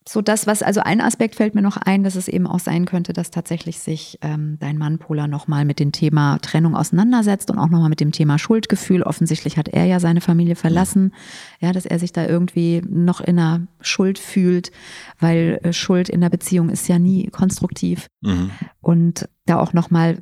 so 0.06 0.20
das, 0.20 0.46
was, 0.46 0.62
also 0.62 0.80
ein 0.80 1.00
Aspekt 1.00 1.34
fällt 1.36 1.54
mir 1.54 1.62
noch 1.62 1.78
ein, 1.78 2.04
dass 2.04 2.14
es 2.14 2.28
eben 2.28 2.46
auch 2.46 2.60
sein 2.60 2.84
könnte, 2.84 3.14
dass 3.14 3.30
tatsächlich 3.30 3.78
sich 3.78 4.18
ähm, 4.20 4.58
dein 4.60 4.76
Mann 4.76 4.98
Pola 4.98 5.26
nochmal 5.26 5.64
mit 5.64 5.80
dem 5.80 5.92
Thema 5.92 6.38
Trennung 6.40 6.76
auseinandersetzt 6.76 7.50
und 7.50 7.58
auch 7.58 7.70
nochmal 7.70 7.88
mit 7.88 8.00
dem 8.00 8.12
Thema 8.12 8.38
Schuldgefühl. 8.38 9.02
Offensichtlich 9.02 9.56
hat 9.56 9.68
er 9.68 9.86
ja 9.86 10.00
seine 10.00 10.20
Familie 10.20 10.56
verlassen, 10.56 11.14
ja, 11.58 11.72
dass 11.72 11.86
er 11.86 11.98
sich 11.98 12.12
da 12.12 12.26
irgendwie 12.26 12.82
noch 12.86 13.22
in 13.22 13.38
einer 13.38 13.66
Schuld 13.80 14.18
fühlt, 14.18 14.72
weil 15.20 15.58
äh, 15.62 15.72
Schuld 15.72 16.10
in 16.10 16.20
der 16.20 16.30
Beziehung 16.30 16.68
ist 16.68 16.86
ja 16.86 16.98
nie 16.98 17.28
konstruktiv. 17.28 18.08
Mhm. 18.20 18.50
Und 18.82 19.28
da 19.46 19.58
auch 19.58 19.72
nochmal 19.72 20.18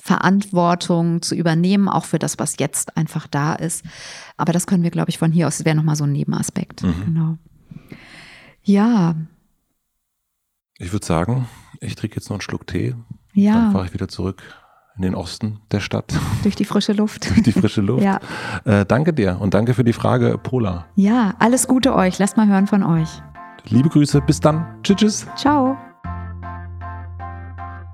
Verantwortung 0.00 1.20
zu 1.20 1.34
übernehmen, 1.34 1.88
auch 1.88 2.04
für 2.04 2.20
das, 2.20 2.38
was 2.38 2.56
jetzt 2.58 2.96
einfach 2.96 3.26
da 3.26 3.54
ist. 3.54 3.84
Aber 4.36 4.52
das 4.52 4.68
können 4.68 4.84
wir, 4.84 4.90
glaube 4.90 5.10
ich, 5.10 5.18
von 5.18 5.32
hier 5.32 5.48
aus, 5.48 5.58
das 5.58 5.66
wäre 5.66 5.76
nochmal 5.76 5.96
so 5.96 6.04
ein 6.04 6.12
Nebenaspekt. 6.12 6.84
Mhm. 6.84 7.04
Genau. 7.06 7.38
Ja. 8.70 9.16
Ich 10.78 10.92
würde 10.92 11.04
sagen, 11.04 11.48
ich 11.80 11.96
trinke 11.96 12.16
jetzt 12.16 12.28
noch 12.30 12.36
einen 12.36 12.40
Schluck 12.40 12.66
Tee. 12.66 12.94
Ja. 13.34 13.54
Dann 13.54 13.72
fahre 13.72 13.86
ich 13.86 13.92
wieder 13.92 14.06
zurück 14.06 14.42
in 14.96 15.02
den 15.02 15.14
Osten 15.14 15.60
der 15.72 15.80
Stadt. 15.80 16.12
Durch 16.42 16.54
die 16.54 16.64
frische 16.64 16.92
Luft. 16.92 17.28
Durch 17.28 17.42
die 17.42 17.52
frische 17.52 17.80
Luft. 17.80 18.04
ja. 18.04 18.20
Äh, 18.64 18.86
danke 18.86 19.12
dir 19.12 19.38
und 19.40 19.54
danke 19.54 19.74
für 19.74 19.84
die 19.84 19.92
Frage, 19.92 20.38
Pola. 20.38 20.86
Ja, 20.94 21.34
alles 21.38 21.66
Gute 21.66 21.94
euch. 21.94 22.18
Lasst 22.18 22.36
mal 22.36 22.46
hören 22.46 22.66
von 22.68 22.82
euch. 22.82 23.08
Liebe 23.68 23.88
Grüße, 23.88 24.20
bis 24.20 24.40
dann. 24.40 24.66
Tschüss. 24.82 24.96
tschüss. 24.96 25.26
Ciao. 25.36 25.76